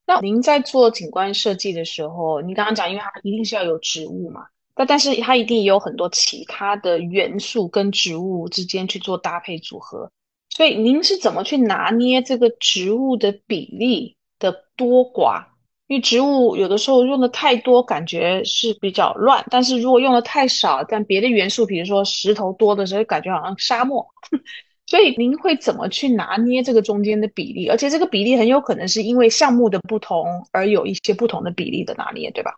[0.06, 10.10] 那您在做景观设计的时候，您刚刚讲，因为它一定是要有植物嘛，但但是它一定也有很多其他的元素跟植物之间去做搭配组合，
[10.50, 15.48] 所以您是怎么去拿捏这个植物的比例的多寡？
[15.88, 24.06] 因为植物有的时候用的太多，感觉是比较乱；但是如果用的太少，但别的元素，比如说石头多的时候，感觉好像沙漠。
[24.86, 27.68] 所以您会怎么去拿捏这个中间的比例？
[27.68, 32.56] 而且这个比例很有可能是因为项目的不同而有一些不同的比例的拿捏，对吧？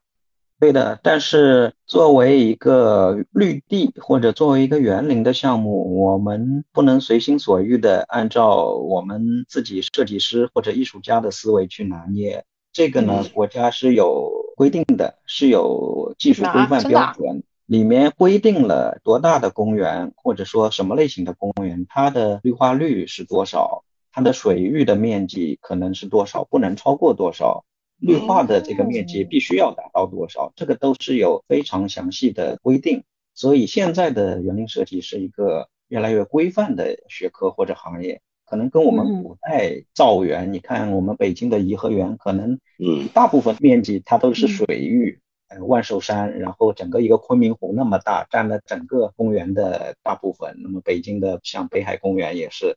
[0.60, 1.00] 对的。
[1.02, 12.44] 但是作为一个绿地或者作为一个园林的项目，我们不能随心所欲的按照我们自己设计师或者艺术家的思维去拿捏。
[12.72, 27.66] 这个呢，国家是有规定的，是有技术规范标准，里面规定了多大的公园，或者说什么类型的公园，它的绿化率是多少，它的水域的面积可能是多少，不能超过多少，
[27.98, 33.04] 绿化的这个面积必须要达到多少，这个都是有非常详细的规定。
[33.34, 38.22] 所以现在的园林设计是一个越来越规范的学科或者行业。
[38.50, 50.58] 可能跟我们古代造园，你看我们北京的颐和园，可能嗯大部分面积它都是水域，呃万寿山，然后整个一个昆明湖那么大，占了整个公园的大部分。
[50.64, 52.76] 那么北京的像北海公园也是，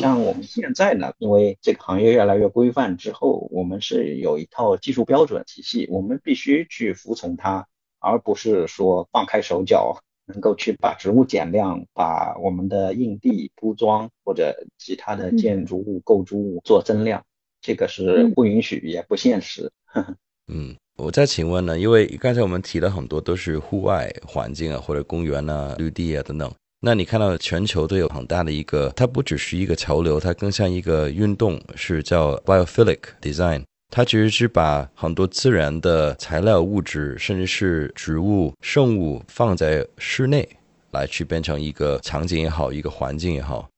[0.00, 7.68] 像我们现在呢，因为这个行业越来越规范之后，我们是有一套技术标准体系，我们必须去服从它，
[8.00, 10.00] 而不是说放开手脚。
[10.26, 17.24] 能够去把植物减量，把我们的硬地铺装或者其他的建筑物构筑物做增量，
[17.60, 19.70] 这个是不允许也不现实。
[20.52, 26.52] 嗯，我再请问呢，因为刚才我们提了很多都是户外环境啊，或者公园啊、绿地啊等等。
[26.80, 33.62] 那你看到全球都有很大的一个，它不只是一个潮流，它更像一个运动，是叫 biophilic design。
[33.88, 40.48] 它其实是把很多自然的材料、物质，甚至是植物、生物放在室内，
[40.90, 43.68] 来去变成一个场景也好，一个环境也好。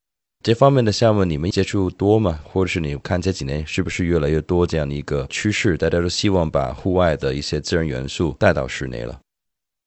[0.42, 2.40] 这方面的项目你们接触多吗？
[2.44, 5.76] 或者是你看这几年是不是越来越多这样的一个趋势？
[5.76, 9.18] 大家都希望把户外的一些自然元素带到室内了。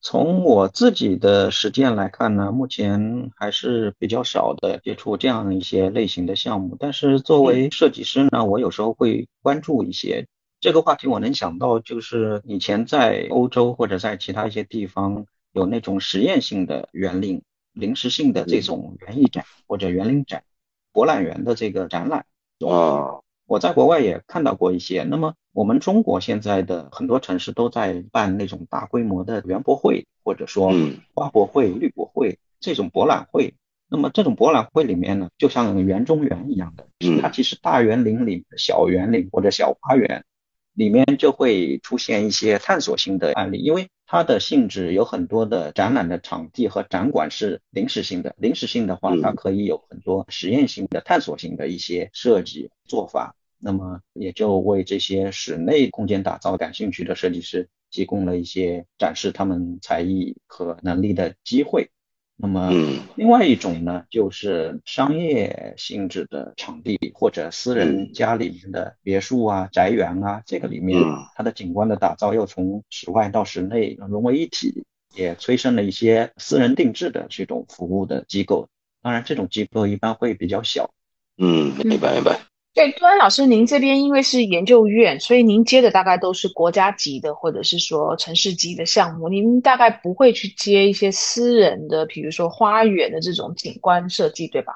[0.02, 6.76] 从我自己的实践来看呢，目前还是比较少的接触这样一些类型的项目。
[6.78, 10.26] 但是作为设计师呢，我有时候会关注一些
[10.60, 11.06] 这个话题。
[11.06, 17.40] 我能想到就是以前在欧洲或者在其他一些地方有那种实验性的园林。
[17.74, 20.44] 临时性的这种园艺展或者园林展、
[20.92, 22.26] 博览园的这个展览，
[22.68, 25.04] 啊，我在国外也看到过一些。
[25.04, 30.72] 那么我们中国现在的很多城市都在办那种大规模的园博会，或者说
[31.14, 33.54] 花博会、绿博会这种博览会。
[33.88, 36.86] 那么这种博览会里面呢，就像园中园一样的，
[37.20, 40.24] 它其实大园林里小园林或者小花园
[40.72, 43.88] 里面就会出现一些探索性的案例，因为。
[44.04, 53.34] 它的性质有很多的展览的场地和展馆是临时性的，临时性的话，它可以有很多实验性的、探索性的一些设计做法，
[53.64, 61.90] 那么也就为这些室内空间打造感兴趣的设计师提供了一些展示他们才艺和能力的机会。
[62.34, 62.72] 那么，
[63.14, 71.00] 另外一种呢，就是商业性质的场地或者私人家里面的别墅啊、宅园啊，这个里面
[71.36, 74.82] 它的景观的打造又从室外到室内融为一体，
[75.14, 78.68] 也催生了一些私人定制的这种服务的机构。
[79.02, 80.90] 当然，这种机构一般会比较小。
[81.36, 82.40] 嗯，明白明白。
[82.74, 89.28] 对，杜安老师，您这边因为是研究院，所以您接的大概都是国家级的，或者是说城市级的项目。
[89.28, 94.72] 您大概不会去接一些私人的，比如说花园的这种景观设计，对吧？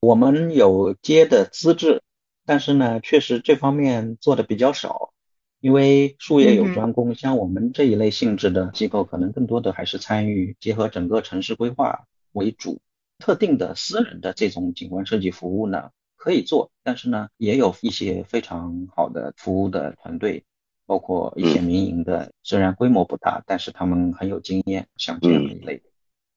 [0.00, 2.02] 我们有接的资质，
[2.44, 5.12] 但是呢，确实这方面做的比较少，
[5.60, 7.14] 因为术业有专攻。
[7.14, 12.80] 像我们这一类性质的机构，可能更多的还是参与结合整个城市规划为主，
[13.20, 15.90] 特定的私人的这种景观设计服务呢。
[16.24, 20.42] 可以做，但是呢，也有一些非常好的服务的团队，
[20.86, 25.82] 包括一些民营的，虽然规模不大，但是他们很有经验，像这样的一类。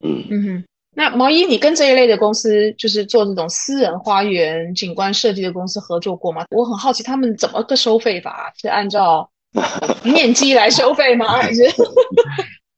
[0.04, 0.64] 嗯嗯哼，
[0.94, 6.44] 那毛衣，你跟这一类的公司，就是做这种私人花园景观设计的公司合作过吗？
[6.50, 8.52] 我很好奇，他们怎么个收费法？
[8.58, 9.32] 是按照
[10.04, 11.26] 面积来收费吗？
[11.40, 11.64] 还是？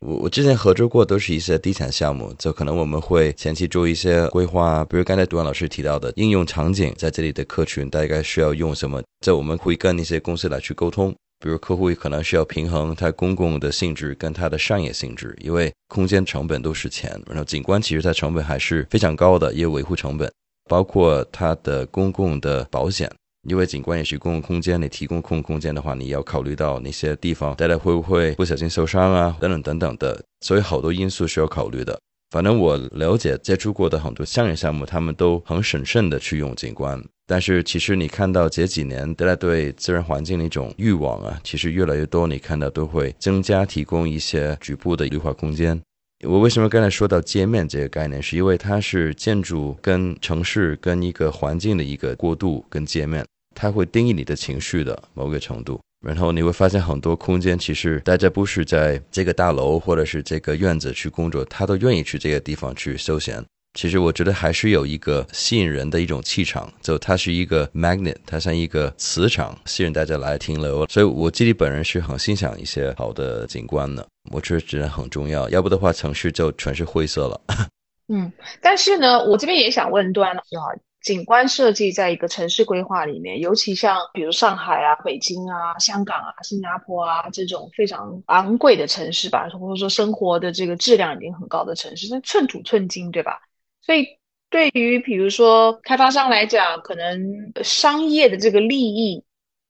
[0.09, 11.13] 我我之前合作过都是一些地产项目，就可能我们会前期做一些规划，比如刚才杜安老师提到的应用场景，在这里的客群大概需要用什么，这我们会跟那些公司来去沟通。
[11.39, 20.29] 比如客户可能需要平衡它公共的性质跟它的商业性质，因为空间成本都是钱，然后景观其实它成本还是非常高的，也有维护成本，
[20.67, 23.07] 包括它的公共的保险。
[23.49, 31.99] 因为景观也是公共空间，你提供公共空间的话，你要考虑到那些地方大家会不会不小心受伤啊，等等等等的，所以好多因素需要考虑的。
[32.29, 37.03] 反正我了解接触过的很多商业项目，他们都很审慎的去用景观。
[37.25, 45.81] 但是其实你看到这几年大家对自然环境的一种欲望啊，其实越来越多，你看到都会增加提供一些局部的绿化空间。
[46.27, 53.25] 我为什么刚才说到界面这个概念，是因为它是建筑跟城市跟一个环境的一个过渡跟界面，
[53.59, 55.77] 它会定义你的情绪的某个程度。
[55.99, 63.43] 然后你会发现很多空间，其实大家不是在这个大楼或者是这个院子去工作，他都愿意去这个地方去休闲。
[63.73, 70.87] 其实我觉得还是有一个吸引人的一种气场，就它是一个 magnet，它像一个磁场，吸引大家来停留。
[70.87, 75.49] 所以我自己本人是很欣赏一些好的景观的，我觉得真的很重要。
[75.49, 77.41] 要不的话，城市就全是灰色了。
[78.07, 78.31] 嗯，
[78.61, 80.63] 但是呢，我这边也想问段老师，啊，
[81.01, 93.39] 景观设计在一个城市规划里面，尤其像比如上海啊、北京啊、香港啊、新加坡啊这种非常昂贵的城市吧，或者说生活的这个质量已经很高的城市，那寸土寸金，对吧？
[93.81, 94.05] 所以，
[94.49, 99.23] 对于比如说开发商来讲，可能商业的这个利益，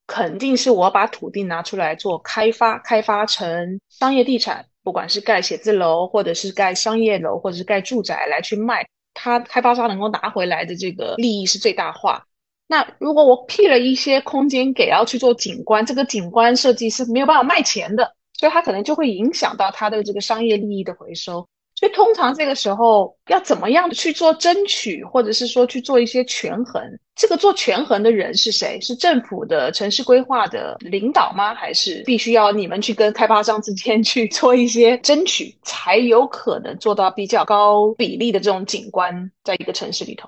[0.07, 8.87] 肯定是我把土地拿出来做开发，开发成商业地产，不管是盖写字楼，或者是盖商业楼，或者是盖住宅来去卖，
[9.21, 12.25] 他开发商能够拿回来的这个利益是最大化。
[12.67, 21.47] 那如果我辟了一些空间给要去做景观，这个景观设计是没有办法卖钱的，所以它可能就会影响到它的这个商业利益的回收。
[21.79, 26.83] 所以通常这个时候要怎么样去做争取，或者是说去做一些权衡？
[27.15, 28.77] 这个做权衡的人是谁？
[28.81, 31.55] 是政府的城市规划的领导吗？
[31.55, 40.27] 还是必须要你们去跟开发商之间 去做一些争取，才有可能做到比较高比例的这种景观在一个城市里头？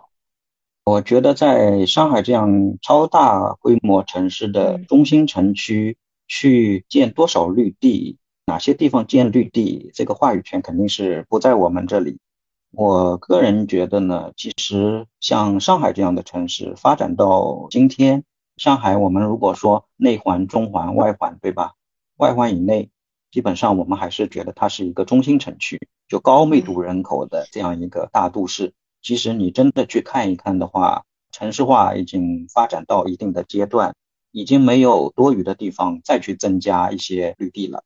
[0.86, 5.98] 我觉得在上海这样超大规模城市的中心城区，
[6.30, 8.18] 去建多少绿地，
[8.52, 12.20] 哪些地方建绿地，这个话语权肯定是不在我们这里。
[12.72, 18.26] 我个人觉得呢，其实像上海这样的城市发展到今天，
[18.58, 21.76] 上海我们如果说内环、中环、外环，对吧？
[22.18, 22.90] 外环以内，
[23.32, 25.80] 基本上我们还是觉得它是一个中心城区，
[26.10, 28.74] 就高密度人口的这样一个大都市。
[29.02, 33.96] 其实你真的去看一看的话，城市化已经发展到一定的阶段，
[34.34, 37.86] 已经没有多余的地方再去增加一些绿地了。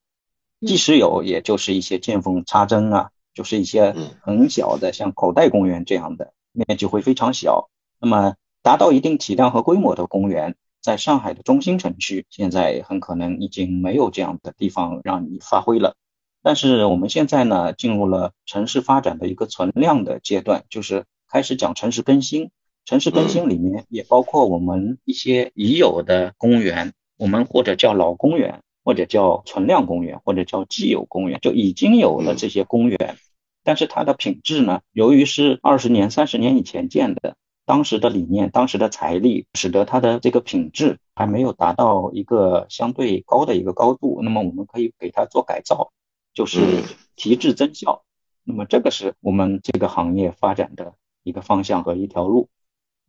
[0.66, 3.10] 即使有，也就是一些见缝插针啊。
[3.34, 7.70] 就是一些很小的，像口袋公园这样的面积会非常小。
[8.00, 15.98] 那么达到一定体量和规模的公园，在上海的中心城区，现在很可能已经没有这样的地方让你发挥了。
[16.42, 22.52] 但是我们现在呢，进入了城市发展的一个存量的阶段，就是开始讲城市更新。
[22.86, 33.18] 城市更新里面也包括我们一些已有的公园，我们或者叫老公园，或者叫存量公园，或者叫既有公园，就已经有了这些公园。
[33.64, 34.82] 但是它的品质呢？
[34.92, 44.20] 由于是二十年、三十年以前建的，当时的理念、当时的财力，使得它的这个品质还没有达到一个相对高的一个高度。
[44.22, 45.92] 那么我们可以给它做改造，
[46.32, 46.84] 就是
[47.16, 48.04] 提质增效。
[48.44, 52.50] 那么这个是我们这个行业发展的一个方向和一条路。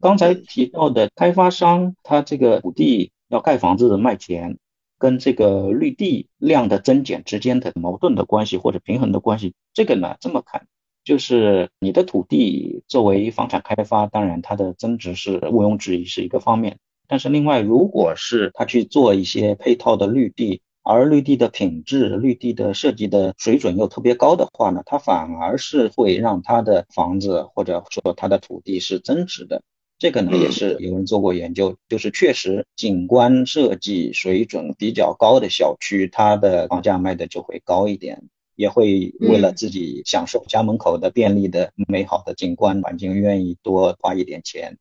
[0.01, 4.57] 刚才提到的开发商，他这个土地要盖房子卖钱。
[4.99, 10.66] 跟这个绿地量的增减之间的矛盾的关系或者平衡的关系，这个呢这么看，
[11.05, 29.62] 就是你的土地作为房产开发，当然它的增值是毋庸置疑是一个方面，但是另外如果是他去做一些配套的绿地，而绿地的品质、绿地的设计的水准又特别高的话呢，它反而是会让他的房子或者说他的土地是增值的。
[29.99, 38.22] 这个呢也是有人做过研究，就是确实景观设计水准比较高的小区，它的房价卖的就会高一点，
[38.57, 44.76] 也会为了自己享受家门口的便利的美好的景观环境，愿意多花一点钱。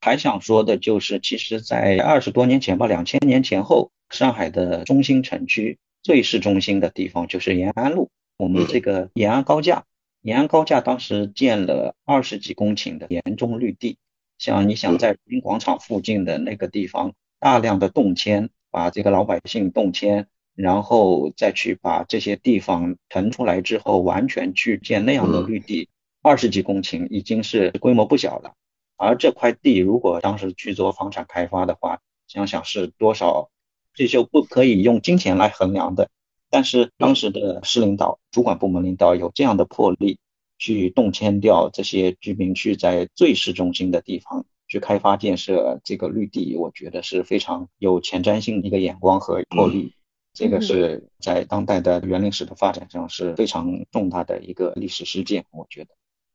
[0.00, 9.84] 还想说的就是，其实，在二十多年前吧，两千年前后，上海的中心城区最市中心的地方就是延安路，我们这个延安高架，
[10.22, 13.98] 延安高架当时建了二十几公顷的严重绿地。
[14.38, 25.88] 像你想在人民广场附近的那个地方大量的动迁，把这个老百姓动迁，然后再去把这些地方腾出来之后，完全去建那样的绿地，
[26.22, 28.52] 二十几公顷已经是规模不小了。
[28.96, 33.50] 而这块地如果当时去做房产开发的话，想想是多少，
[33.94, 36.08] 这就不可以用金钱来衡量的。
[36.48, 40.18] 但是当时的市领导、主管部门领导有这样的魄力。
[40.58, 49.92] 去动迁掉这些居民区，在最市中心的地方去开发建设这个绿地，我觉得是非常有前瞻性的一个眼光和魄力。
[50.32, 55.42] 这个是在当代的园林史的发展上是非常重大的一个历史事件。
[55.50, 55.90] 我觉得，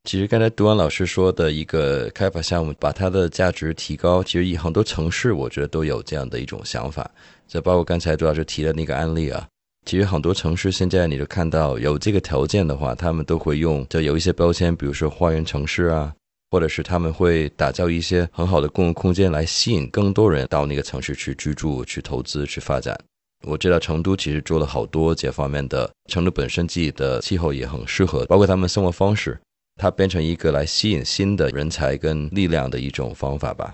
[0.06, 7.10] 其实刚才读完老师说的一个开发项目，把它的价值提高，其实以很多城市，我觉得都有这样的一种想法。
[7.48, 9.48] 这包括刚才杜老师提的那个案例啊。
[9.86, 16.14] 其实很多城市现在，你就看到有这个条件的话，他们都会用，就有一些标签，比如说花园城市啊，
[16.52, 22.98] 或者是他们会打造一些很好的公共空间来吸引更多人到那个城市去居住、去投资、去发展。
[23.44, 29.40] 我知道成都其实做了好多这方面的，成都本身自己的气候也很适合，包括他们生活方式，
[29.78, 33.74] 它变成一个来吸引新的人才跟力量的一种方法吧。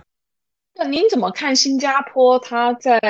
[0.73, 2.39] 那您怎么看新加坡？
[2.39, 3.01] 它在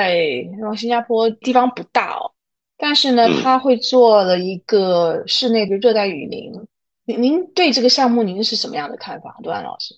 [0.76, 2.32] 新加坡地方不大哦。
[2.78, 6.52] 但是呢，他会做了一个室内的热带雨林。
[7.04, 9.96] 您您对这个项目您是什么样的看法，杜安老师？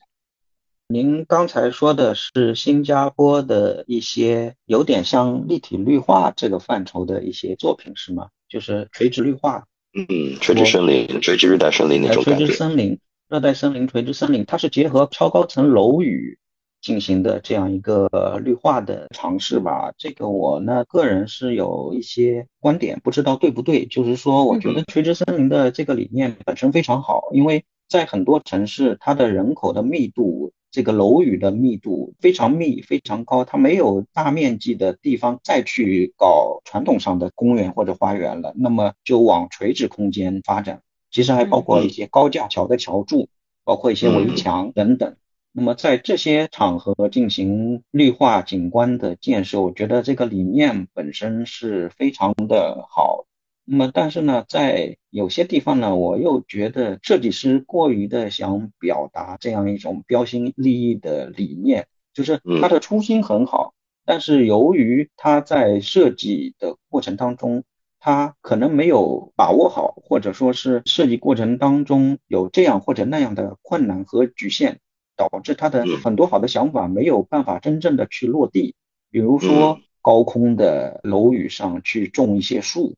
[0.88, 8.28] 您刚才说的是新加坡的一些有点像立体绿化这个范畴的一些作品是吗？
[8.48, 9.66] 就是垂直绿化。
[9.92, 12.46] 嗯，垂直森林、垂直热带森林那种感觉。
[12.46, 16.38] 垂直森林、热带森林、垂直森林，它是结合超高层楼宇。
[16.80, 23.86] 进行的这样一个绿化的尝试吧，这个我呢个人是有一些观点，不知道对不对。
[23.86, 40.82] 就是说，我觉得垂直森林的这个理念本身非常好，因为在很多城市，它的人口的密度，这个楼宇的密度非常密、非常高，它没有大面积的地方再去搞传统上的公园或者花园了，那么就往垂直空间发展。
[41.10, 43.28] 其实还包括一些高架桥的桥柱，
[43.64, 45.16] 包括一些围墙等等。
[45.52, 53.26] 那么在这些场合进行绿化景观的建设，我觉得这个理念本身是非常的好。
[53.64, 63.74] 那么，但是呢，在有些地方呢，我又觉得设计师过于的想表达这样一种标新立异的理念，就是他的初心很好，
[64.04, 67.62] 但是由于他在设计的过程当中，
[68.00, 74.80] 他可能没有把握好，或者说是设计过程当中有这样或者那样的困难和局限，
[75.28, 78.74] 导致他的很多好的想法没有办法真正的去落地。
[79.10, 82.94] 比如说，高空的楼宇上去种一些树。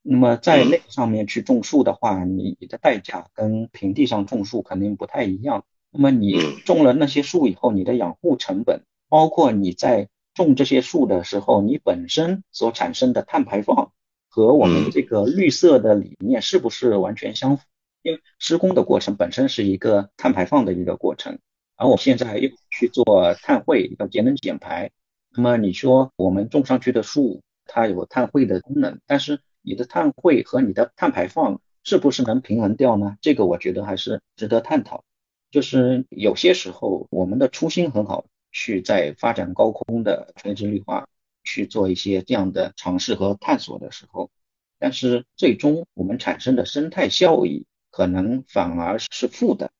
[0.00, 5.64] 那么在那上面去种树的话，你的代价跟平地上种树肯定不太一样。
[5.90, 13.92] 那么你种了那些树以后，你的养护成本，包括你在种这些树的时候，你本身所产生的碳排放，
[14.28, 17.64] 和我们这个绿色的理念是不是完全相符？
[18.02, 21.40] 因为施工的过程本身是一个碳排放的一个过程，
[21.76, 24.90] 而我现在又去做碳汇，要节能减排。
[25.30, 33.16] 那么你说我们种上去的树，它有碳汇的功能，但是你的碳汇和你的碳排放是不是能平衡掉呢？
[33.20, 35.04] 这个我觉得还是值得探讨。
[35.50, 41.06] 就是有些时候我们的初心很好，去在发展高空的垂直绿化
[41.44, 44.30] 去做一些这样的尝试和探索的时候，
[44.78, 49.70] 但是最终我们产生的生态效益可能反而是负的。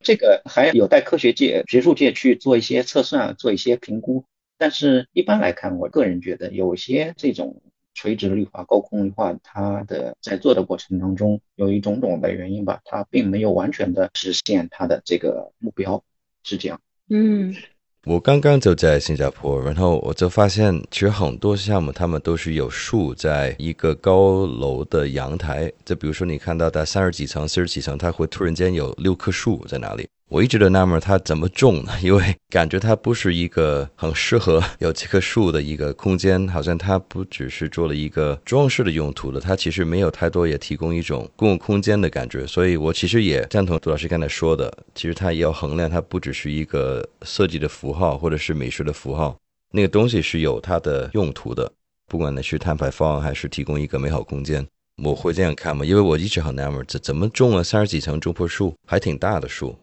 [0.00, 4.24] 这个还有待科学界、学术界去做一些测算、做一些评估。
[4.58, 7.62] 但是一般来看，我个人觉得有些这种。
[7.92, 16.02] 垂直绿化、高空绿化，它的在做的过程当中，由于种种的原因吧，它并没有完全的实现它的这个目标，
[16.44, 16.80] 是这样。
[17.08, 17.54] 嗯，
[18.06, 30.08] 我刚刚就在新加坡，然后我就发现，其实很多项目他们都是有树在一个高楼的阳台，就比如说你看到在三十几层、四十几层，它会突然间有六棵树在那里。
[30.30, 31.92] 我一直都纳闷它怎么种呢？
[32.00, 42.46] 因为感觉它不是一个很适合 有这棵树的一个空间，好像它不只是做了一个装饰的用途的，它其实没有太多也提供一种公共空间的感觉。
[42.46, 49.36] 所以我其实也赞同杜老师刚才说的，其实它也要衡量，它不只是一个设计的符号或者是美术的符号，
[49.72, 51.72] 那个东西是有它的用途的，
[52.06, 54.64] 不管那是碳排放还是提供一个美好空间，
[55.02, 55.84] 我会这样看嘛？
[55.84, 59.76] 因为我一直很纳闷，这怎么种了三十几层种棵树，还挺大的树。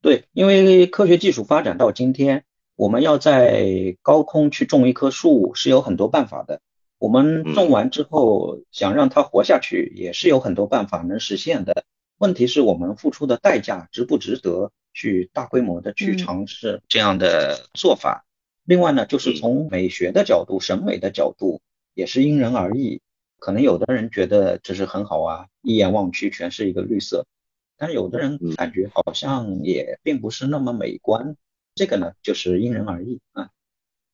[0.00, 2.44] 对，因为科学技术发展到今天，
[2.76, 6.60] 我们要在高空去种一棵树是有很多办法的。
[6.98, 11.84] 我们种完之后，想让它活下去，也是有很多办法能实现的。
[12.18, 18.24] 问题是我们付出的代价值不值得去大规模的去尝试这样的做法。
[18.64, 21.60] 另外呢，就是从美学的角度、审美的角度，
[21.94, 23.00] 也是因人而异。
[23.38, 27.26] 可能有的人觉得这是很好啊，一眼望去全是一个绿色。
[27.78, 31.36] 但是有的人感觉好像也并不是那么美观，
[31.74, 33.50] 这个呢就是因人而异啊。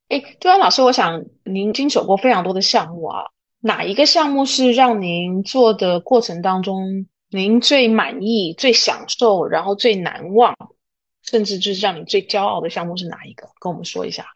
[0.07, 3.23] 哎，周安老师，我想您经手过非常多的项目啊，
[3.59, 10.55] 哪一个项目是让您做的过程当中您最满意、最享受，然后最难忘，
[11.23, 13.49] 甚至就是让你最骄傲的项目是哪一个？
[13.59, 14.27] 跟我们说一下。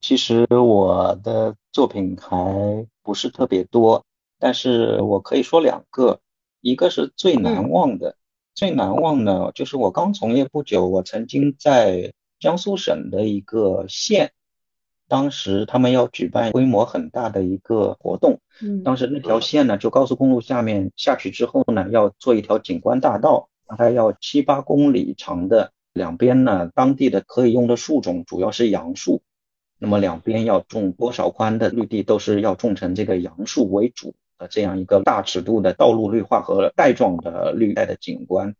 [0.00, 4.04] 其实我的作品还不是特别多，
[4.38, 6.20] 但是我可以说两个，
[6.60, 8.16] 一个是最难忘的。
[8.56, 14.32] 最难忘呢，就是我刚从业不久，我曾经在江苏省的一个县，
[15.08, 29.20] 当时他们要举办规模很大的一个活动，嗯，当时那条线呢，就高速公路下面下去之后呢，要做一条景观大道，大概要七八公里长的，两边呢，当地的可以用的树种主要是杨树，
[29.78, 34.14] 那么两边要种多少宽的绿地，都是要种成这个杨树为主。
[34.38, 38.54] 呃，这样一个大尺度的道路绿化和带状的绿带的景观，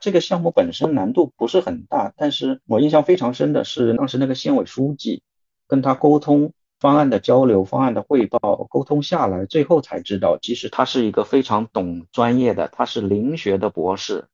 [0.00, 5.22] 这个项目本身难度不是很大，但是我印象非常深的是，当时那个县委书记
[5.68, 14.24] 跟他沟通方案的交流、方案的汇报，沟通下来，最后才知道，其实他是一个非常懂专业的，他是林学的博士，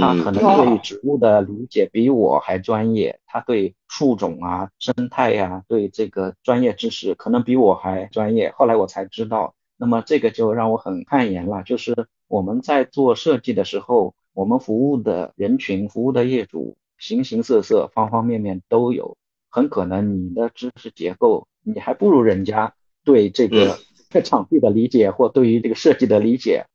[0.00, 8.50] 他可能对植物的理解比我还专业，他对树种啊、生态呀，对这个专业知识可能比我还专业。
[8.56, 9.53] 后来我才知道。
[9.76, 19.16] 那么这个就让我很汗颜了，就是我们在做设计的时候，我们服务的人群、服务的业主，形形色色、方方面面都有，
[19.50, 23.78] 很可能你的知识结构，你还不如人家对这个
[24.22, 26.66] 场地的理解或对于这个设计的理解。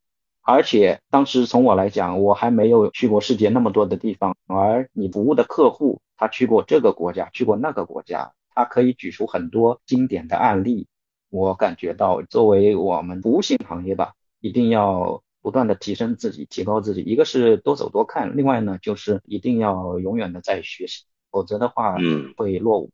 [0.42, 10.88] 而且当时从我来讲，我还没有去过世界那么多的地方，而你服务的客户，他去过这个国家，去过那个国家，他可以举出很多经典的案例。
[11.30, 17.02] 我感觉到，作为我们服务性行业吧，一定要不断的提升自己，提高自己。
[17.02, 22.92] 一个是多走多看，另外呢，就是一定要永远的在学习，否则的话，嗯，会落伍。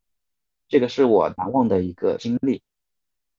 [0.68, 2.62] 这个是我难忘的一个经历。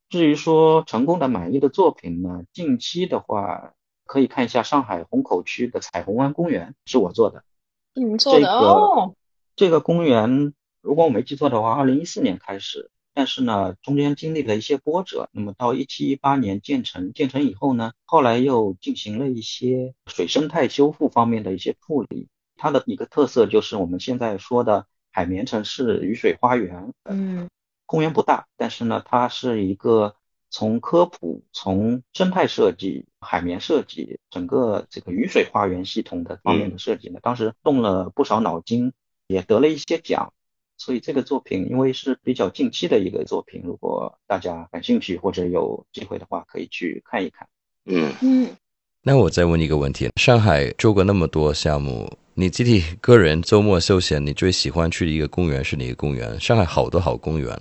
[0.08, 3.74] 至于说成功的满意的作品呢，近期的话
[4.04, 7.42] 可以看一下上海虹口区的彩虹湾公园，是我做的。
[7.92, 9.14] 你们做的哦。
[9.56, 15.30] 这个公园，如果我没记错的话，二零一四年开始，但是呢，中间经历了一些波折。
[15.32, 22.28] 那么到一七一八年建成，建成以后呢，后来又进行了一些水生态修复方面的一些处理。
[22.56, 26.92] 它的一个特色就是我们现在说的海绵城市雨水花园。
[27.04, 27.48] 嗯，
[27.86, 30.14] 公园不大，但是呢，它是一个
[30.50, 38.92] 从科普、从生态设计、海绵设计，整个这个雨水花园系统的方面的设计呢，当时动了不少脑筋。
[39.28, 40.32] 也得了一些奖，
[40.78, 47.48] 所以这个作品因为是比较近期的一个作品，如果大家感兴趣或者有机会的话，可以去看一看。
[47.86, 48.48] 嗯嗯。
[49.02, 56.38] 那我再问你一个问题：上海做过那么多项目，你自己个人周末休闲，你最喜欢去的一个公园是哪个公园？
[56.40, 57.56] 上海好多好公园，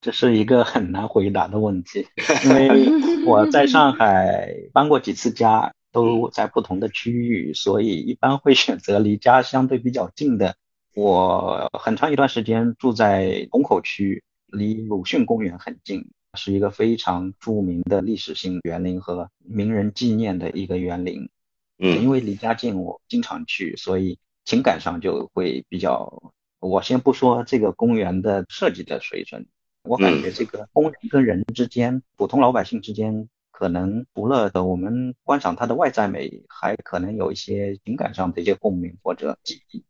[0.00, 2.06] 这是一个很难回答的问题，
[2.44, 10.56] 因为我在上海搬过几次家，都在不同的区域，所以一般会选择离家相对比较近的。
[10.94, 21.30] 我很长一段时间住在虹口区，离鲁迅公园很近，是一个非常著名的历史性园林和名人纪念的一个园林。
[21.78, 26.32] 嗯，因为离家近，我经常去，所以情感上就会比较。
[26.60, 29.46] 我先不说这个公园的设计的水准，
[29.82, 39.84] 我感觉这个公园跟人之间，普通老百姓之间，可能除了的我们观赏它的外在美，还可能有一些情感上的一些共鸣或者记忆。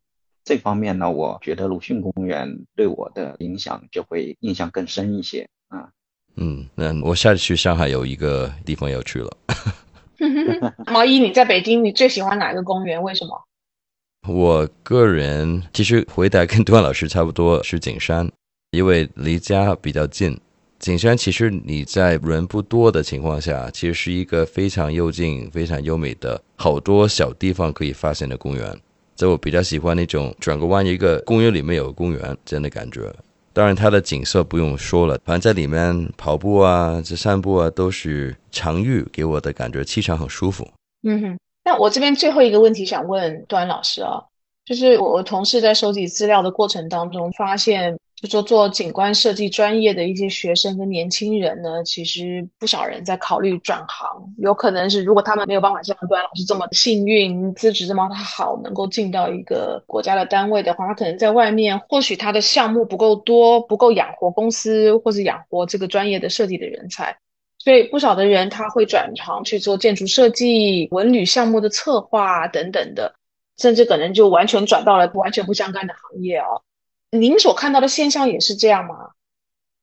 [0.45, 5.89] 这方面呢，我觉得鲁迅公园对我的影响就会印象更深一些啊。
[6.37, 9.37] 嗯，那我下次去上海有一个地方要去了。
[10.87, 13.03] 毛衣，你在北京，你最喜欢哪个公园？
[13.03, 13.45] 为什么？
[14.29, 18.31] 我个人其实回答跟段老师差不多，是景山，
[18.71, 20.41] 因为离家比较近。
[20.79, 28.81] 景山其实你在人不多的情况下，其实是一个非常幽静、非常优美的好多小地方可以发现的公园。
[29.23, 33.03] 所以我比较喜欢那种转个弯，一个公园里面有公园这样的感觉。
[33.53, 40.67] 当然，它的景色不用说了，反正在里面跑步啊、这散步啊，都是常遇，给我的感觉气场很舒服。
[41.05, 44.21] 嗯哼，那我这边最后一个问题想问段老师啊，
[44.65, 47.97] 就是我同事在收集资料的过程当中发现。
[48.23, 54.33] 就说做景观设计专业的一些学生跟年轻人呢，其实不少人在考虑转行。
[54.39, 67.19] 有可能是如果他们没有办法像端老师这么幸运，资质这么好，能够进到一个国家的单位的话，他可能在外面或许他的项目不够多，不够养活公司或者养活这个专业的设计的人才。
[67.59, 73.17] 所以不少的人他会转行去做建筑设计、文旅项目的策划等等的，
[73.59, 76.63] 甚至可能就完全转到了完全不相干的行业哦。
[77.15, 79.11] 您所看到的现象也是这样吗？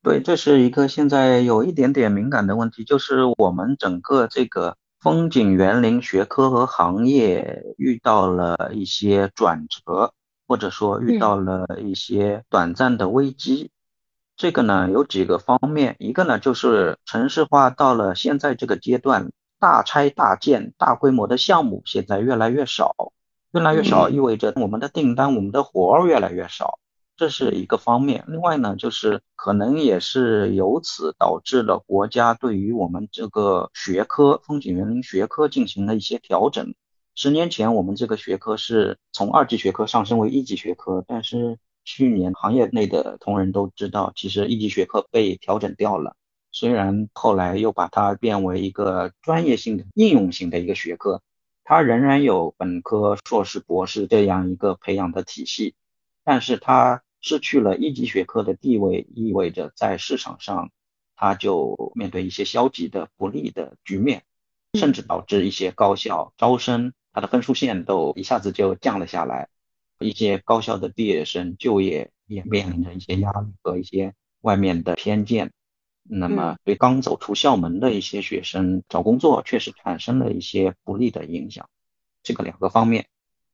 [0.01, 10.11] 对，这是一个现在有一点点敏感的问题，就是我们整个这个风景园林学科和行业遇到了一些转折，
[10.47, 13.69] 或者说遇到了一些短暂的危机。
[14.35, 23.11] 这个呢有几个方面，一个呢就是城市化到了现在这个阶段，大拆大建、大规模的项目现在越来越少，
[23.51, 26.79] 越来越少意味着我们的订单、我们的活儿越来越少。
[27.19, 36.73] 这是一个方面，另外呢，就是可能也是由此导致了国家对于我们这个学科风景园林学科进行了一些调整。
[37.15, 46.15] 十年前，我们这个学科是从二级学科上升为一级学科，但是去年行业内的同仁都知道，其实一级学科被调整掉了。
[46.53, 51.21] 虽然后来又把它变为一个专业性的应用型的一个学科，
[51.65, 55.75] 它仍然有本科、硕士、博士这样一个培养的体系，
[56.23, 57.01] 但是它。
[57.21, 60.71] 失去了一级学科的地位，意味着在市场上，
[61.15, 64.23] 它就面对一些消极的不利的局面，
[64.73, 69.49] 甚至导致一些高校招生，它的分数线都一下子就降了下来，
[69.99, 75.51] 一些高校的毕业生就业也面临着一些压力和一些外面的偏见，
[76.03, 81.69] 那么对刚走出校门的一些学生找工作确实产生了一些不利的影响，
[82.23, 83.07] 这个两个方面。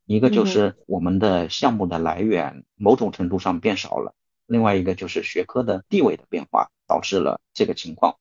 [0.05, 4.13] 一个就是我们的项目的来源某种程度上变少了，
[4.45, 8.17] 另外一个就是学科的地位的变化导致了这个情况。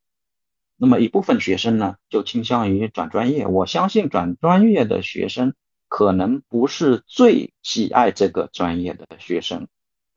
[0.76, 5.54] 那么一部分学生呢就倾向于转专业，我相信转专业的学生
[5.88, 9.68] 可能不是最喜爱这个专业的学生，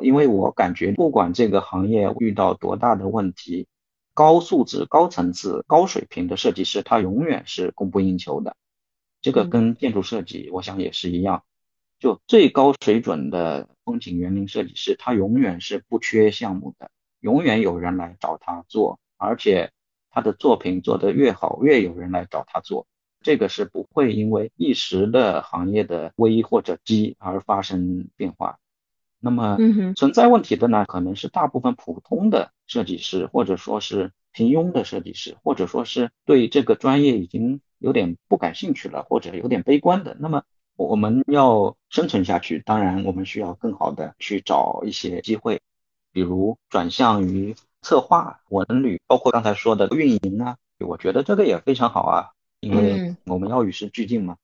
[0.02, 3.68] 因为我感觉不管这个行业遇到多大的问题，
[4.14, 8.56] 高素质、高层次、高水平的设计师他永远是供不应求的。
[9.22, 11.44] 这个跟建筑设计我想也是一样。
[12.00, 19.72] 就最高水准的风景园林设计师，他永远是不缺项目的，永远有人来找他做，而且
[20.10, 22.88] 他的作品做得越好，越有人来找他做。
[23.22, 28.60] 这个是不会因为一时的行业的危或者机而发生变化。
[29.20, 29.58] 那么
[29.96, 40.16] 存在问题的呢，可能是大部分普通的设计师，或者说是平庸的设计师，或者说是对这个专业已经有点不感兴趣了，或者有点悲观的。
[40.20, 40.44] 那么
[40.78, 45.60] 我们要生存下去，当然我们需要更好的去找一些机会，
[46.14, 52.32] 比如转向于策划、文旅，包括刚才说的运营啊，我觉得这个也非常好啊。
[52.60, 54.38] 因为我们要与时俱进嘛，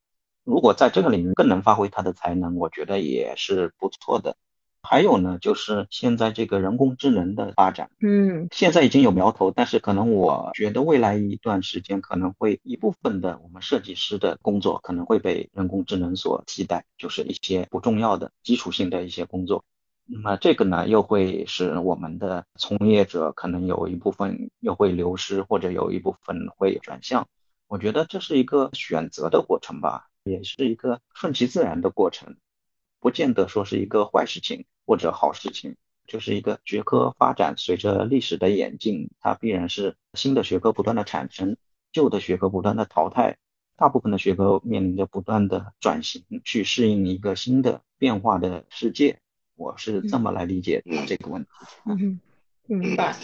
[0.44, 4.36] 如果在这个领域更能发挥他的才能，我觉得也是不错的。
[4.84, 19.64] 还有呢，就是现在这个人工智能的发展，嗯，现在已经有苗头，但是可能我觉得未来一段时间可能会一部分的我们设计师的工作可能会被人工智能所替代，就是一些不重要的基础性的一些工作。
[20.06, 27.26] 那么这个呢，又会使我们的从业者可能有一部分又会流失，或者有一部分会转向。
[27.68, 32.36] 我觉得这是一个选择的过程吧，也是一个顺其自然的过程，
[33.00, 35.76] 不见得说是一个坏事情或者好事情，
[36.08, 37.56] 就是一个学科发展。
[37.58, 41.58] 随着历史的演进，它必然是新的学科不断的产生，
[41.92, 43.38] 旧的学科不断的淘汰，
[43.78, 49.20] 大部分的学科面临着不断的转型，去适应一个新的变化的世界。
[49.56, 51.50] 我是这么来理解这个问题。
[51.86, 52.20] 嗯，
[52.66, 53.16] 明白。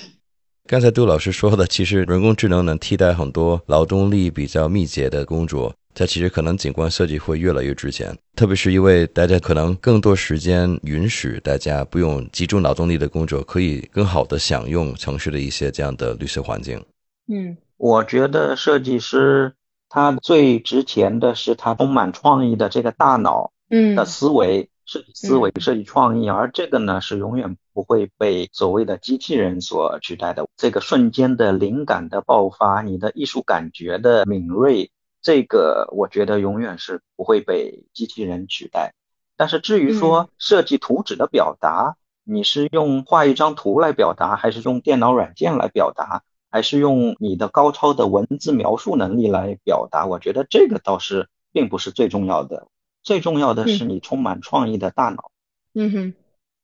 [0.68, 16.84] 刚才杜老师说的，其实人工智能能替代很多劳动力比较密集的工作，它其实可能景观设计会越来越值钱，特别是因为大家可能更多时间允许大家不用集中劳动力的工作，可以更好的享用城市的一些这样的绿色环境。
[17.28, 19.54] 嗯，我觉得设计师
[19.90, 24.70] 他最值钱的是他充满创意的这个大脑，嗯，的思维。
[24.86, 30.48] 设计思维、设计创意，而这个呢是永远不会被所谓的机器人所取代的。
[30.58, 34.90] 这个瞬间的灵感的爆发，你的艺术感觉的敏锐，
[35.22, 38.94] 这个我觉得永远是不会被机器人取代。
[39.36, 41.96] 但是至于说设计图纸的表达，
[42.26, 52.68] 你是用画一张图来表达，还是用电脑软件来表达，还是用你的高超的文字描述能力来表达，我觉得这个倒是并不是最重要的。
[53.02, 55.32] 最重要的是你充满创意的大脑。
[55.74, 56.14] 嗯哼，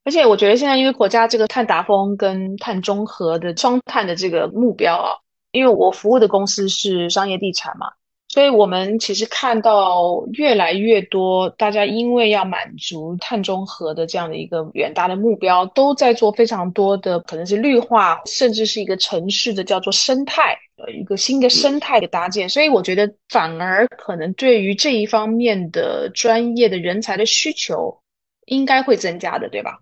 [0.04, 5.10] 而且我觉得现在因为国家这个碳达峰跟碳中和的双碳的这个目标啊，
[5.52, 7.94] 因为我服务的公司是商业地产嘛。
[8.36, 22.50] 所以我们其实看到越来越多，大家因为要满足碳中和的这样的一个远大的目标，都在做非常多的可能是绿化，甚至是一个城市的叫做生态，呃，一个新的生态的搭建。
[22.50, 28.02] 所以我觉得反而可能对于这一方面的专业的人才的需求
[28.48, 29.80] 应该会增加的，对吧？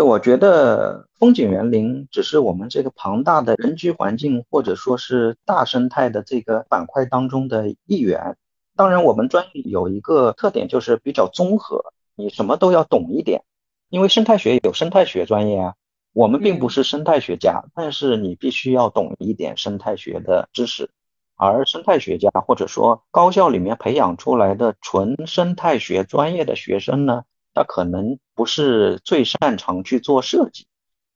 [0.00, 8.36] 我觉得风景园林只是我们这个庞大的人居环境或者说是大生态的这个板块当中的一员。
[8.76, 13.42] 当然，我们专业有一个特点就是比较综合，你什么都要懂一点。
[13.88, 15.74] 因为生态学有生态学专业啊，
[16.12, 20.90] 我们并不是生态学家，但是你必须要懂一点生态学的知识。
[21.36, 27.24] 而生态学家或者说高校里面培养出来的纯生态学专业的学生呢？
[27.52, 30.64] 他可能不是最擅长去做设计，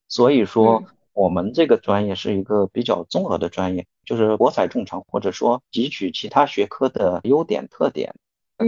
[0.08, 8.14] 所以说我们这个专业是一个比较综合的专业，就是博采众长，或者说汲取其他学科的优点特点。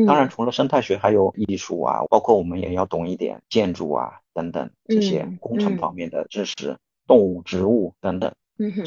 [0.07, 8.33] 当然，除了生态学，还有艺术啊，包括我们也要懂一点建筑啊等等这些工程方面的知识，动物、植物等等。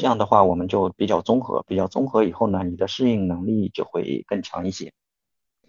[0.00, 4.92] 样的话，我们就比较综合，比较综合以后呢，你的适应能力就会更强一些。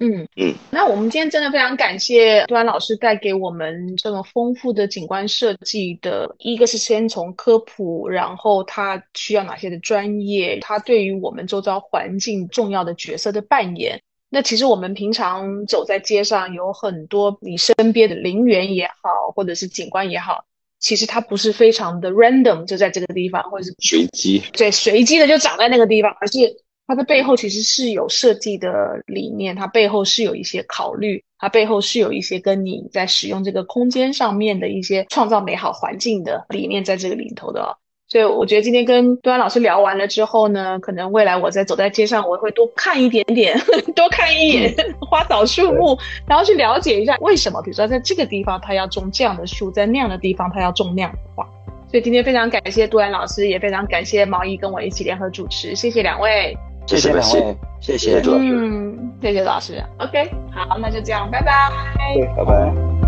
[0.04, 14.02] 嗯嗯，那我们今天真的非常感谢杜安老师带给我们这么丰富的景观设计的，一个是先从科普，然后他需要哪些的专业，他对于我们周遭环境重要的角色的扮演。
[14.28, 20.46] 那其实我们平常走在街上，有很多你身边的陵园也好，或者是景观也好，
[20.80, 26.40] 其实它不是非常的 random 就在这个地方，或者是随机，对，随机的就长在那个地方，而是。
[26.92, 37.78] 它的背后其实是有设计的理念，它背后是有一些考虑，它背后是有一些跟你在使用这个空间上面的一些创造美好环境的理念在这个里头的。
[38.10, 43.58] 所以我觉得今天跟端老师聊完了之后呢，可能未来我在走在街上，我会多看一点点，
[43.96, 44.76] 多看一眼
[45.10, 51.48] 花草树木，然后去了解一下为什么，比如说在这个地方他要种这样的树，在那样的地方他要种那样的花。
[51.90, 56.54] 所以今天非常感谢杜安老师，也非常感谢毛衣跟我一起联合主持，谢谢两位。
[56.92, 58.44] 谢谢两位，谢谢朱老师。
[58.44, 59.82] 嗯，谢谢老师。
[60.00, 61.72] OK，好，那就这样，拜拜。
[62.36, 63.01] 拜拜。